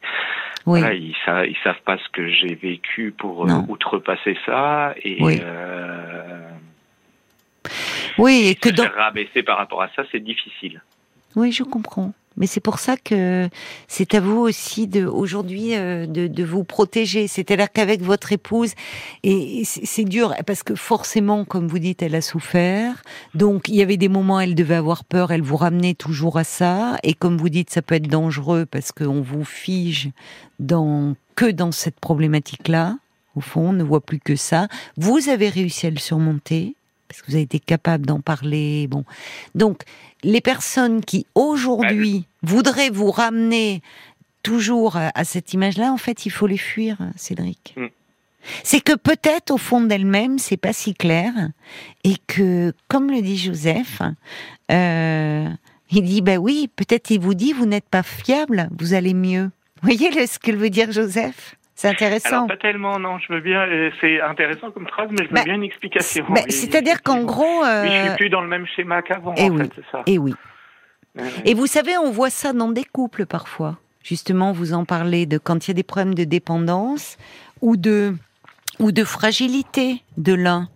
oui. 0.69 0.79
voilà, 0.79 0.93
ils, 0.95 1.15
sa- 1.25 1.45
ils 1.45 1.57
savent 1.63 1.81
pas 1.85 1.97
ce 1.97 2.09
que 2.09 2.27
j'ai 2.29 2.55
vécu 2.55 3.11
pour 3.17 3.43
euh, 3.43 3.47
Non. 3.47 3.65
outrepasser 3.67 4.37
ça 4.45 4.93
et 5.03 5.17
Oui. 5.21 5.39
euh, 5.41 6.49
Oui, 8.17 8.47
et 8.49 8.55
que 8.55 8.69
se 8.69 8.75
dans 8.75 8.83
faire 8.83 8.95
rabaisser 8.95 9.43
par 9.43 9.57
rapport 9.57 9.81
à 9.81 9.89
ça, 9.95 10.03
c'est 10.11 10.19
difficile. 10.19 10.81
Oui, 11.35 11.51
je 11.51 11.63
comprends. 11.63 12.13
Mais 12.39 12.47
c'est 12.47 12.59
pour 12.61 12.79
ça 12.79 12.95
que 12.97 13.49
c'est 13.87 14.15
à 14.15 14.19
vous 14.19 14.39
aussi 14.39 14.87
de 14.87 15.05
aujourd'hui 15.05 15.75
euh, 15.75 16.05
de, 16.05 16.27
de 16.27 16.43
vous 16.43 16.63
protéger. 16.63 17.27
C'est-à-dire 17.27 17.71
qu'avec 17.71 18.01
votre 18.01 18.31
épouse, 18.31 18.73
et, 19.23 19.63
c'est 19.65 20.05
dur 20.05 20.33
parce 20.47 20.63
que 20.63 20.75
forcément, 20.75 21.45
comme 21.45 21.67
vous 21.67 21.79
dites, 21.79 22.01
elle 22.01 22.15
a 22.15 22.21
souffert. 22.21 23.03
Donc 23.35 23.67
il 23.67 23.75
y 23.75 23.81
avait 23.81 23.97
des 23.97 24.09
moments, 24.09 24.39
elle 24.39 24.55
devait 24.55 24.75
avoir 24.75 25.03
peur. 25.03 25.31
Elle 25.31 25.41
vous 25.41 25.57
ramenait 25.57 25.93
toujours 25.93 26.37
à 26.37 26.43
ça. 26.43 26.97
Et 27.03 27.13
comme 27.13 27.37
vous 27.37 27.49
dites, 27.49 27.69
ça 27.69 27.81
peut 27.81 27.95
être 27.95 28.07
dangereux 28.09 28.65
parce 28.65 28.91
qu'on 28.91 29.21
vous 29.21 29.43
fige 29.43 30.09
dans 30.59 31.15
que 31.35 31.51
dans 31.51 31.71
cette 31.71 31.99
problématique-là. 31.99 32.97
Au 33.35 33.41
fond, 33.41 33.69
on 33.69 33.73
ne 33.73 33.83
voit 33.83 34.01
plus 34.01 34.19
que 34.19 34.35
ça. 34.35 34.67
Vous 34.97 35.29
avez 35.29 35.49
réussi 35.49 35.87
à 35.87 35.89
le 35.89 35.97
surmonter 35.97 36.75
parce 37.09 37.21
que 37.21 37.27
vous 37.27 37.35
avez 37.35 37.43
été 37.43 37.59
capable 37.59 38.05
d'en 38.05 38.21
parler. 38.21 38.87
Bon, 38.87 39.03
donc 39.55 39.83
les 40.23 40.41
personnes 40.41 41.03
qui 41.03 41.25
aujourd'hui 41.35 42.25
voudraient 42.43 42.89
vous 42.89 43.11
ramener 43.11 43.81
toujours 44.43 44.97
à, 44.97 45.23
cette 45.23 45.53
image-là, 45.53 45.91
en 45.91 45.97
fait, 45.97 46.25
il 46.25 46.29
faut 46.29 46.47
les 46.47 46.57
fuir, 46.57 46.97
Cédric. 47.15 47.73
Mm. 47.77 47.87
C'est 48.63 48.81
que 48.81 48.95
peut-être 48.95 49.51
au 49.51 49.57
fond 49.57 49.81
d'elle-même, 49.81 50.39
c'est 50.39 50.57
pas 50.57 50.73
si 50.73 50.93
clair, 50.93 51.33
et 52.03 52.15
que, 52.27 52.73
comme 52.87 53.11
le 53.11 53.21
dit 53.21 53.37
Joseph, 53.37 54.01
euh, 54.71 55.47
il 55.91 56.03
dit 56.03 56.21
bah 56.21 56.37
oui, 56.37 56.69
peut-être 56.75 57.09
il 57.09 57.19
vous 57.19 57.33
dit 57.33 57.51
vous 57.51 57.65
n'êtes 57.65 57.89
pas 57.89 58.03
fiable, 58.03 58.69
vous 58.79 58.93
allez 58.93 59.13
mieux. 59.13 59.51
Vous 59.81 59.89
voyez 59.89 60.25
ce 60.25 60.39
que 60.39 60.51
veut 60.51 60.69
dire 60.69 60.91
Joseph? 60.91 61.57
C'est 61.81 61.87
intéressant. 61.87 62.27
Alors 62.29 62.47
pas 62.47 62.57
tellement, 62.57 62.99
non. 62.99 63.19
Je 63.19 63.31
veux 63.31 63.39
bien. 63.39 63.61
euh, 63.61 63.89
C'est 64.01 64.19
intéressant 64.19 64.69
comme 64.71 64.85
phrase, 64.85 65.07
mais 65.11 65.23
je 65.23 65.29
veux 65.29 65.35
Bah, 65.35 65.43
bien 65.45 65.53
une 65.53 65.63
explication. 65.63 66.25
Bah, 66.27 66.41
oui, 66.45 66.51
C'est-à-dire 66.51 67.01
qu'en 67.01 67.23
gros, 67.23 67.63
euh, 67.63 67.83
Oui, 67.83 67.89
je 67.89 68.07
suis 68.09 68.17
plus 68.17 68.29
dans 68.29 68.41
le 68.41 68.49
même 68.49 68.65
schéma 68.75 69.01
qu'avant. 69.01 69.33
eh 69.37 69.43
en 69.49 69.53
oui. 69.53 69.61
fait, 69.63 69.71
c'est 69.77 69.85
ça. 69.89 70.03
et 70.05 70.17
oui. 70.17 70.33
Ouais, 71.15 71.23
ouais. 71.23 71.29
Et 71.45 71.53
vous 71.53 71.67
savez, 71.67 71.97
on 71.97 72.11
voit 72.11 72.29
ça 72.29 72.51
dans 72.51 72.67
des 72.69 72.83
couples 72.83 73.25
parfois. 73.25 73.77
Justement, 74.03 74.51
vous 74.51 74.73
en 74.73 74.83
parlez 74.83 75.25
de 75.25 75.37
quand 75.37 75.67
il 75.67 75.69
y 75.69 75.71
a 75.71 75.73
des 75.75 75.83
problèmes 75.83 76.15
de 76.15 76.25
dépendance 76.25 77.17
ou 77.61 77.77
de 77.77 78.13
ou 78.79 78.91
de 78.91 79.03
fragilité 79.05 80.03
de 80.17 80.33
l'un. 80.33 80.67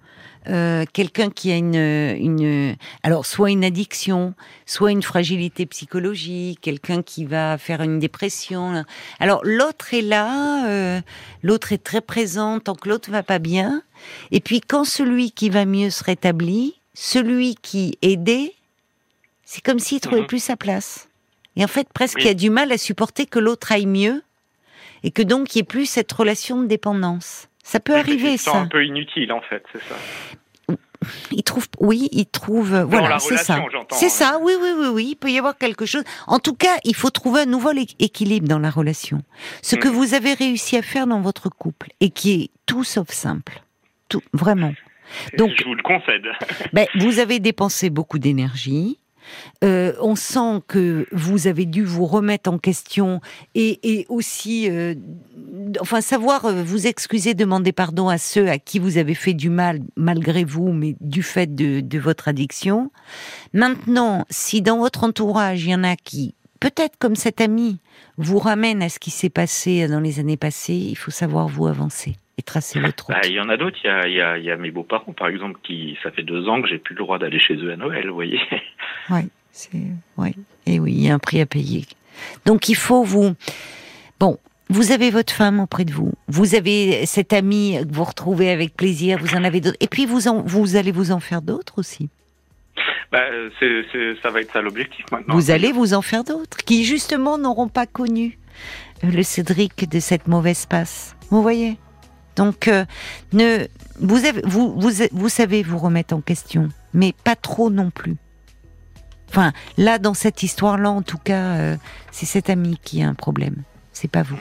Euh, 0.49 0.83
quelqu'un 0.91 1.29
qui 1.29 1.51
a 1.51 1.55
une, 1.55 1.75
une, 1.75 2.75
alors 3.03 3.25
soit 3.25 3.49
une 3.51 3.63
addiction, 3.63 4.33
soit 4.65 4.91
une 4.91 5.01
fragilité 5.01 5.65
psychologique, 5.65 6.59
quelqu'un 6.61 7.01
qui 7.01 7.23
va 7.23 7.57
faire 7.57 7.81
une 7.81 7.97
dépression. 7.99 8.83
Alors 9.19 9.39
l'autre 9.45 9.93
est 9.93 10.01
là, 10.01 10.67
euh, 10.67 11.01
l'autre 11.43 11.71
est 11.71 11.81
très 11.83 12.01
présent 12.01 12.59
tant 12.59 12.75
que 12.75 12.89
l'autre 12.89 13.09
va 13.09 13.23
pas 13.23 13.39
bien. 13.39 13.83
Et 14.31 14.41
puis 14.41 14.59
quand 14.59 14.83
celui 14.83 15.31
qui 15.31 15.49
va 15.49 15.63
mieux 15.65 15.89
se 15.89 16.03
rétablit, 16.03 16.75
celui 16.93 17.55
qui 17.55 17.97
aidait, 18.01 18.53
c'est 19.45 19.61
comme 19.61 19.79
s'il 19.79 20.01
trouvait 20.01 20.21
Mhm. 20.21 20.27
plus 20.27 20.43
sa 20.43 20.57
place. 20.57 21.07
Et 21.55 21.63
en 21.63 21.67
fait, 21.67 21.87
presque 21.93 22.17
Oui. 22.17 22.23
il 22.25 22.29
a 22.29 22.33
du 22.33 22.49
mal 22.49 22.71
à 22.71 22.77
supporter 22.77 23.25
que 23.27 23.39
l'autre 23.39 23.71
aille 23.71 23.85
mieux 23.85 24.23
et 25.03 25.11
que 25.11 25.21
donc 25.21 25.53
il 25.55 25.59
n'y 25.59 25.61
ait 25.61 25.63
plus 25.63 25.85
cette 25.85 26.11
relation 26.11 26.61
de 26.61 26.67
dépendance. 26.67 27.47
Ça 27.63 27.79
peut 27.79 27.95
arriver, 27.95 28.37
ça. 28.37 28.55
un 28.57 28.67
peu 28.67 28.85
inutile 28.85 29.31
en 29.31 29.41
fait, 29.41 29.63
c'est 29.71 29.81
ça. 29.83 29.95
Il 31.31 31.43
trouve, 31.43 31.67
oui, 31.81 32.07
il 32.13 32.25
trouve, 32.25 32.77
voilà, 32.83 33.19
c'est 33.19 33.35
ça. 33.35 33.59
C'est 33.91 34.05
hein. 34.05 34.09
ça, 34.09 34.39
oui, 34.41 34.53
oui, 34.61 34.69
oui, 34.77 34.87
oui. 34.87 35.07
Il 35.11 35.15
peut 35.15 35.29
y 35.29 35.37
avoir 35.37 35.57
quelque 35.57 35.85
chose. 35.85 36.03
En 36.27 36.39
tout 36.39 36.53
cas, 36.53 36.77
il 36.85 36.95
faut 36.95 37.09
trouver 37.09 37.41
un 37.41 37.45
nouveau 37.45 37.71
é- 37.71 37.85
équilibre 37.99 38.47
dans 38.47 38.59
la 38.59 38.69
relation. 38.69 39.21
Ce 39.61 39.75
que 39.75 39.89
Mhm. 39.89 39.93
vous 39.95 40.13
avez 40.13 40.33
réussi 40.33 40.77
à 40.77 40.81
faire 40.81 41.05
dans 41.05 41.19
votre 41.19 41.49
couple 41.49 41.89
et 41.99 42.09
qui 42.09 42.33
est 42.43 42.49
tout 42.65 42.85
sauf 42.85 43.09
simple, 43.09 43.61
tout, 44.07 44.21
vraiment. 44.31 44.73
Donc- 45.37 45.51
je 45.59 45.65
vous 45.65 45.75
le 45.75 45.83
concède. 45.83 46.25
Ben, 46.71 46.87
vous 46.95 47.19
avez 47.19 47.39
dépensé 47.39 47.89
beaucoup 47.89 48.17
d'énergie. 48.19 48.97
Euh, 49.63 49.93
on 50.01 50.15
sent 50.15 50.61
que 50.67 51.07
vous 51.11 51.47
avez 51.47 51.65
dû 51.65 51.83
vous 51.83 52.05
remettre 52.05 52.49
en 52.49 52.57
question 52.57 53.21
et, 53.55 54.05
aussi, 54.09 54.69
euh, 54.69 54.95
enfin, 55.79 56.01
savoir 56.01 56.45
euh, 56.45 56.63
vous 56.63 56.87
excuser, 56.87 57.33
demander 57.33 57.71
pardon 57.71 58.09
à 58.09 58.17
ceux 58.17 58.49
à 58.49 58.59
qui 58.59 58.79
vous 58.79 58.97
avez 58.97 59.15
fait 59.15 59.33
du 59.33 59.49
mal 59.49 59.79
malgré 59.95 60.43
vous, 60.43 60.71
mais 60.71 60.95
du 61.01 61.23
fait 61.23 61.53
de, 61.53 61.79
de 61.81 61.99
votre 61.99 62.27
addiction. 62.27 62.91
Maintenant, 63.53 64.25
si 64.29 64.61
dans 64.61 64.77
votre 64.77 65.03
entourage, 65.03 65.63
il 65.63 65.71
y 65.71 65.75
en 65.75 65.83
a 65.83 65.95
qui, 65.95 66.35
peut-être 66.59 66.97
comme 66.99 67.15
cet 67.15 67.41
ami, 67.41 67.79
vous 68.17 68.39
ramène 68.39 68.81
à 68.81 68.89
ce 68.89 68.99
qui 68.99 69.11
s'est 69.11 69.29
passé 69.29 69.87
dans 69.87 69.99
les 69.99 70.19
années 70.19 70.37
passées, 70.37 70.73
il 70.73 70.97
faut 70.97 71.11
savoir 71.11 71.47
vous 71.47 71.67
avancer 71.67 72.15
et 72.37 72.41
tracer 72.41 72.79
votre 72.79 73.05
route. 73.05 73.15
Bah, 73.15 73.27
Il 73.27 73.33
y 73.33 73.39
en 73.39 73.49
a 73.49 73.57
d'autres, 73.57 73.77
il 73.83 73.87
y 73.87 73.89
a, 73.89 74.07
il 74.07 74.13
y, 74.13 74.21
a, 74.21 74.37
il 74.37 74.43
y 74.43 74.51
a 74.51 74.57
mes 74.57 74.71
beaux-parents 74.71 75.13
par 75.13 75.27
exemple, 75.27 75.59
qui 75.63 75.97
ça 76.03 76.11
fait 76.11 76.23
deux 76.23 76.47
ans 76.47 76.61
que 76.61 76.67
j'ai 76.67 76.77
plus 76.79 76.95
le 76.95 76.99
droit 77.03 77.19
d'aller 77.19 77.39
chez 77.39 77.55
eux 77.55 77.71
à 77.71 77.75
Noël, 77.75 78.07
vous 78.07 78.15
voyez. 78.15 78.39
Oui, 79.09 79.27
c'est 79.51 79.69
oui. 80.17 80.31
Et 80.65 80.79
oui, 80.79 80.93
il 80.93 81.05
y 81.05 81.09
a 81.09 81.13
un 81.13 81.19
prix 81.19 81.41
à 81.41 81.45
payer. 81.45 81.85
Donc 82.45 82.69
il 82.69 82.75
faut 82.75 83.03
vous 83.03 83.33
Bon, 84.19 84.37
vous 84.69 84.91
avez 84.91 85.11
votre 85.11 85.33
femme 85.33 85.59
auprès 85.59 85.83
de 85.83 85.91
vous. 85.91 86.13
Vous 86.27 86.55
avez 86.55 87.05
cet 87.05 87.33
ami 87.33 87.77
que 87.81 87.93
vous 87.93 88.05
retrouvez 88.05 88.49
avec 88.49 88.75
plaisir, 88.75 89.17
vous 89.19 89.35
en 89.35 89.43
avez 89.43 89.59
d'autres 89.61 89.77
et 89.81 89.87
puis 89.87 90.05
vous 90.05 90.27
en, 90.27 90.41
vous 90.41 90.75
allez 90.77 90.91
vous 90.91 91.11
en 91.11 91.19
faire 91.19 91.41
d'autres 91.41 91.79
aussi. 91.79 92.09
Bah, 93.11 93.25
c'est, 93.59 93.83
ça 94.23 94.29
va 94.29 94.41
être 94.41 94.51
ça 94.51 94.61
l'objectif 94.61 95.05
maintenant. 95.11 95.35
Vous 95.35 95.51
allez 95.51 95.71
vous 95.71 95.93
en 95.93 96.01
faire 96.01 96.23
d'autres 96.23 96.57
qui 96.57 96.83
justement 96.83 97.37
n'auront 97.37 97.67
pas 97.67 97.85
connu 97.85 98.39
euh, 99.03 99.11
le 99.11 99.21
Cédric 99.21 99.87
de 99.87 99.99
cette 99.99 100.27
mauvaise 100.27 100.65
passe. 100.65 101.15
Vous 101.29 101.41
voyez? 101.43 101.77
Donc 102.35 102.67
euh, 102.67 102.85
ne 103.31 103.67
vous, 103.99 104.19
vous 104.43 104.73
vous 104.75 104.91
vous 105.11 105.29
savez 105.29 105.63
vous 105.63 105.77
remettre 105.77 106.15
en 106.15 106.21
question, 106.21 106.69
mais 106.93 107.13
pas 107.23 107.35
trop 107.35 107.69
non 107.69 107.89
plus. 107.89 108.15
Enfin, 109.29 109.51
là 109.77 109.99
dans 109.99 110.13
cette 110.13 110.43
histoire-là, 110.43 110.91
en 110.91 111.01
tout 111.01 111.17
cas, 111.17 111.55
euh, 111.57 111.77
c'est 112.11 112.25
cet 112.25 112.49
ami 112.49 112.79
qui 112.83 113.01
a 113.01 113.09
un 113.09 113.13
problème. 113.15 113.55
C'est 113.91 114.09
pas 114.09 114.23
vous. 114.23 114.39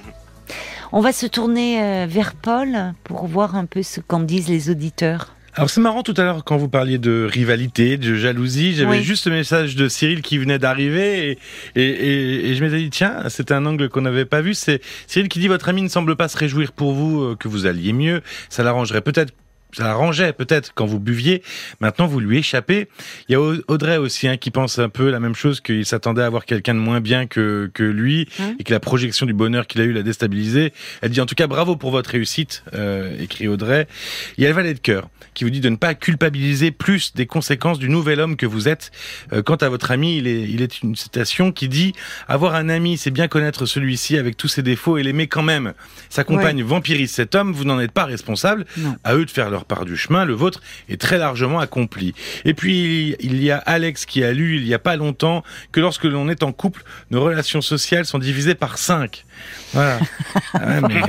On 0.92 1.00
va 1.00 1.12
se 1.12 1.26
tourner 1.26 1.82
euh, 1.82 2.06
vers 2.06 2.34
Paul 2.34 2.94
pour 3.04 3.26
voir 3.26 3.56
un 3.56 3.64
peu 3.64 3.82
ce 3.82 4.00
qu'en 4.00 4.20
disent 4.20 4.48
les 4.48 4.70
auditeurs. 4.70 5.34
Alors 5.54 5.68
c'est 5.68 5.82
marrant 5.82 6.02
tout 6.02 6.14
à 6.16 6.22
l'heure 6.22 6.44
quand 6.44 6.56
vous 6.56 6.68
parliez 6.70 6.96
de 6.96 7.28
rivalité, 7.30 7.98
de 7.98 8.14
jalousie, 8.14 8.74
j'avais 8.74 8.98
Oui. 8.98 9.02
juste 9.02 9.26
le 9.26 9.32
message 9.32 9.76
de 9.76 9.86
Cyril 9.86 10.22
qui 10.22 10.38
venait 10.38 10.58
d'arriver 10.58 11.32
et, 11.32 11.38
et, 11.76 11.88
et, 11.90 12.48
et 12.50 12.54
je 12.54 12.64
m'étais 12.64 12.78
dit 12.78 12.88
tiens 12.88 13.24
c'est 13.28 13.52
un 13.52 13.66
angle 13.66 13.90
qu'on 13.90 14.00
n'avait 14.00 14.24
pas 14.24 14.40
vu. 14.40 14.54
C'est 14.54 14.80
Cyril 15.06 15.28
qui 15.28 15.40
dit 15.40 15.48
votre 15.48 15.68
ami 15.68 15.82
ne 15.82 15.88
semble 15.88 16.16
pas 16.16 16.28
se 16.28 16.38
réjouir 16.38 16.72
pour 16.72 16.92
vous 16.92 17.20
euh, 17.22 17.36
que 17.36 17.48
vous 17.48 17.66
alliez 17.66 17.92
mieux. 17.92 18.22
Ça 18.48 18.62
l'arrangerait 18.62 19.02
peut-être. 19.02 19.34
Ça 19.72 19.84
l'arrangeait 19.84 20.32
peut-être 20.32 20.72
quand 20.74 20.86
vous 20.86 21.00
buviez. 21.00 21.42
Maintenant, 21.80 22.06
vous 22.06 22.20
lui 22.20 22.38
échappez. 22.38 22.88
Il 23.28 23.32
y 23.32 23.34
a 23.34 23.40
Au- 23.40 23.56
Audrey 23.68 23.96
aussi 23.96 24.28
hein, 24.28 24.36
qui 24.36 24.50
pense 24.50 24.78
un 24.78 24.88
peu 24.88 25.10
la 25.10 25.18
même 25.20 25.34
chose, 25.34 25.60
qu'il 25.60 25.86
s'attendait 25.86 26.22
à 26.22 26.26
avoir 26.26 26.44
quelqu'un 26.44 26.74
de 26.74 26.78
moins 26.80 27.00
bien 27.00 27.26
que, 27.26 27.70
que 27.72 27.82
lui 27.82 28.28
Hein 28.38 28.54
et 28.58 28.64
que 28.64 28.72
la 28.72 28.80
projection 28.80 29.26
du 29.26 29.32
bonheur 29.32 29.66
qu'il 29.66 29.80
a 29.80 29.84
eu 29.84 29.92
l'a 29.92 30.02
déstabilisé. 30.02 30.72
Elle 31.00 31.10
dit 31.10 31.20
en 31.20 31.26
tout 31.26 31.34
cas 31.34 31.46
bravo 31.46 31.76
pour 31.76 31.90
votre 31.90 32.10
réussite, 32.10 32.64
euh, 32.74 33.16
écrit 33.20 33.48
Audrey. 33.48 33.86
Il 34.36 34.42
y 34.44 34.46
a 34.46 34.50
le 34.50 34.54
valet 34.54 34.74
de 34.74 34.78
cœur 34.78 35.08
qui 35.34 35.44
vous 35.44 35.50
dit 35.50 35.60
de 35.60 35.68
ne 35.68 35.76
pas 35.76 35.94
culpabiliser 35.94 36.70
plus 36.70 37.14
des 37.14 37.26
conséquences 37.26 37.78
du 37.78 37.88
nouvel 37.88 38.20
homme 38.20 38.36
que 38.36 38.46
vous 38.46 38.68
êtes. 38.68 38.90
Euh, 39.32 39.42
quant 39.42 39.56
à 39.56 39.68
votre 39.68 39.90
ami, 39.90 40.18
il 40.18 40.26
est, 40.26 40.42
il 40.42 40.60
est 40.62 40.82
une 40.82 40.94
citation 40.96 41.52
qui 41.52 41.68
dit 41.68 41.92
avoir 42.28 42.54
un 42.54 42.68
ami, 42.68 42.98
c'est 42.98 43.10
bien 43.10 43.28
connaître 43.28 43.64
celui-ci 43.66 44.18
avec 44.18 44.36
tous 44.36 44.48
ses 44.48 44.62
défauts 44.62 44.98
et 44.98 45.02
l'aimer 45.02 45.26
quand 45.28 45.42
même. 45.42 45.72
Sa 46.10 46.24
compagne 46.24 46.62
vampirise 46.62 47.10
cet 47.12 47.34
homme, 47.34 47.52
vous 47.52 47.64
n'en 47.64 47.80
êtes 47.80 47.92
pas 47.92 48.04
responsable. 48.04 48.66
Non. 48.76 48.96
À 49.04 49.14
eux 49.14 49.24
de 49.24 49.30
faire 49.30 49.48
leur 49.50 49.61
part 49.64 49.84
du 49.84 49.96
chemin, 49.96 50.24
le 50.24 50.34
vôtre 50.34 50.60
est 50.88 51.00
très 51.00 51.18
largement 51.18 51.60
accompli. 51.60 52.14
Et 52.44 52.54
puis 52.54 53.16
il 53.20 53.42
y 53.42 53.50
a 53.50 53.58
Alex 53.58 54.06
qui 54.06 54.22
a 54.24 54.32
lu 54.32 54.56
il 54.56 54.66
y 54.66 54.74
a 54.74 54.78
pas 54.78 54.96
longtemps 54.96 55.42
que 55.72 55.80
lorsque 55.80 56.04
l'on 56.04 56.28
est 56.28 56.42
en 56.42 56.52
couple, 56.52 56.82
nos 57.10 57.22
relations 57.22 57.60
sociales 57.60 58.04
sont 58.06 58.18
divisées 58.18 58.54
par 58.54 58.78
5. 58.78 59.24
Voilà. 59.72 59.98
Ah, 60.54 60.80
mais- 60.82 61.00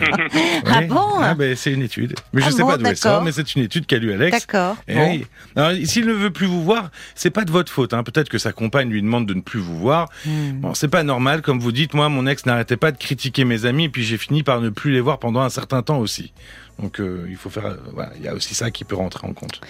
Ah 0.66 0.82
bon 0.82 1.20
Ah, 1.20 1.34
ben, 1.36 1.56
C'est 1.56 1.72
une 1.74 1.82
étude. 1.82 2.16
Mais 2.34 2.42
je 2.42 2.48
Ah 2.48 2.52
sais 2.52 2.62
bon, 2.62 2.70
pas 2.70 2.78
d'où 2.78 2.86
elle 2.88 2.98
sort, 2.98 3.24
mais 3.24 3.32
c'est 3.32 3.56
une 3.56 3.64
étude 3.64 3.86
qu'a 3.86 3.98
lu 3.98 4.14
Alex. 4.14 4.40
D'accord. 4.40 4.78
Eh 4.88 4.96
Bon. 4.96 5.10
oui. 5.12 5.26
Alors, 5.56 5.72
s'il 5.86 6.06
ne 6.08 6.14
veut 6.14 6.32
plus 6.32 6.46
vous 6.48 6.64
voir, 6.64 6.90
c'est 7.16 7.30
pas 7.30 7.44
de 7.46 7.52
votre 7.52 7.72
faute. 7.72 7.94
Hein. 7.94 8.04
Peut-être 8.04 8.30
que 8.30 8.38
sa 8.38 8.52
compagne 8.54 8.90
lui 8.90 9.02
demande 9.02 9.26
de 9.28 9.34
ne 9.34 9.42
plus 9.42 9.60
vous 9.60 9.78
voir. 9.78 10.10
Hmm. 10.26 10.52
Bon, 10.62 10.74
c'est 10.74 10.88
pas 10.88 11.04
normal, 11.04 11.42
comme 11.42 11.60
vous 11.60 11.72
dites. 11.72 11.94
Moi, 11.94 12.08
mon 12.10 12.26
ex 12.26 12.46
n'arrêtait 12.46 12.78
pas 12.78 12.92
de 12.92 12.98
critiquer 12.98 13.44
mes 13.46 13.66
amis, 13.66 13.86
et 13.86 13.90
puis 13.90 14.04
j'ai 14.04 14.18
fini 14.18 14.44
par 14.44 14.62
ne 14.62 14.70
plus 14.70 14.92
les 14.92 15.02
voir 15.02 15.20
pendant 15.20 15.42
un 15.42 15.50
certain 15.50 15.82
temps 15.82 15.98
aussi. 16.00 16.32
Donc, 16.80 17.00
euh, 17.00 17.26
il 17.30 17.36
faut 17.36 17.50
faire. 17.50 17.66
euh, 17.68 17.76
voilà, 17.94 18.12
il 18.18 18.24
y 18.24 18.28
a 18.28 18.34
aussi 18.34 18.56
ça 18.56 18.72
qui 18.72 18.84
peut 18.84 18.96
rentrer 18.96 19.28
en 19.28 19.34
compte. 19.34 19.62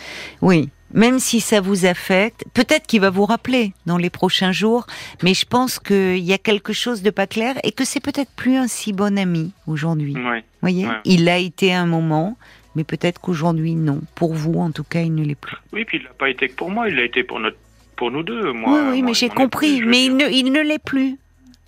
Oui, 0.41 0.69
même 0.93 1.19
si 1.19 1.41
ça 1.41 1.59
vous 1.61 1.85
affecte, 1.85 2.45
peut-être 2.53 2.87
qu'il 2.87 3.01
va 3.01 3.09
vous 3.09 3.25
rappeler 3.25 3.73
dans 3.85 3.97
les 3.97 4.09
prochains 4.09 4.51
jours, 4.53 4.87
mais 5.21 5.33
je 5.33 5.45
pense 5.45 5.79
qu'il 5.79 6.19
y 6.19 6.33
a 6.33 6.37
quelque 6.37 6.71
chose 6.73 7.01
de 7.01 7.09
pas 7.09 7.27
clair 7.27 7.55
et 7.63 7.71
que 7.71 7.83
c'est 7.85 7.99
peut-être 7.99 8.31
plus 8.35 8.55
un 8.55 8.67
si 8.67 8.93
bon 8.93 9.17
ami 9.17 9.51
aujourd'hui. 9.67 10.13
Vous 10.13 10.27
Ouais. 10.29 10.43
voyez, 10.61 10.87
Ouais. 10.87 10.93
il 11.05 11.27
a 11.29 11.37
été 11.37 11.73
un 11.73 11.85
moment, 11.85 12.37
mais 12.75 12.83
peut-être 12.83 13.19
qu'aujourd'hui 13.19 13.75
non. 13.75 14.01
Pour 14.15 14.33
vous, 14.33 14.55
en 14.59 14.71
tout 14.71 14.85
cas, 14.85 15.01
il 15.01 15.13
ne 15.13 15.23
l'est 15.23 15.35
plus. 15.35 15.57
Oui, 15.73 15.83
puis 15.85 15.97
il 15.97 16.03
l'a 16.05 16.13
pas 16.17 16.29
été 16.29 16.47
que 16.47 16.55
pour 16.55 16.71
moi, 16.71 16.87
il 16.89 16.95
l'a 16.95 17.03
été 17.03 17.23
pour 17.23 17.39
notre, 17.39 17.57
pour 17.97 18.11
nous 18.11 18.23
deux. 18.23 18.53
Moi, 18.53 18.71
oui, 18.71 18.79
oui, 18.91 19.01
moi 19.01 19.09
mais 19.11 19.13
j'ai 19.13 19.29
compris. 19.29 19.81
Mais 19.85 20.05
il 20.05 20.15
ne, 20.15 20.29
il 20.29 20.51
ne 20.51 20.61
l'est 20.61 20.81
plus. 20.83 21.17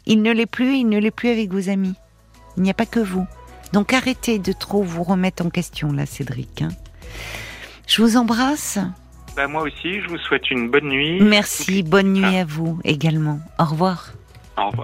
Il 0.06 0.22
ne 0.22 0.32
l'est 0.32 0.46
plus. 0.46 0.78
Il 0.78 0.88
ne 0.90 0.98
l'est 0.98 1.12
plus 1.12 1.30
avec 1.30 1.52
vos 1.52 1.70
amis. 1.70 1.94
Il 2.58 2.64
n'y 2.64 2.70
a 2.70 2.74
pas 2.74 2.86
que 2.86 3.00
vous. 3.02 3.26
Donc 3.76 3.92
arrêtez 3.92 4.40
de 4.40 4.54
trop 4.54 4.84
vous 4.84 5.04
remettre 5.04 5.46
en 5.46 5.50
question 5.50 5.92
là, 5.92 6.06
Cédric. 6.06 6.62
hein. 6.62 6.70
Je 7.88 8.02
vous 8.02 8.16
embrasse. 8.16 8.80
Bah, 9.36 9.50
moi 9.50 9.64
aussi, 9.64 10.00
je 10.02 10.08
vous 10.08 10.18
souhaite 10.18 10.50
une 10.50 10.72
bonne 10.72 10.88
nuit. 10.88 11.22
Merci. 11.22 11.84
Bonne 11.84 12.14
nuit 12.14 12.38
à 12.38 12.46
vous 12.46 12.80
également. 12.86 13.42
Au 13.60 13.66
revoir. 13.66 14.14
Au 14.58 14.68
revoir. 14.70 14.84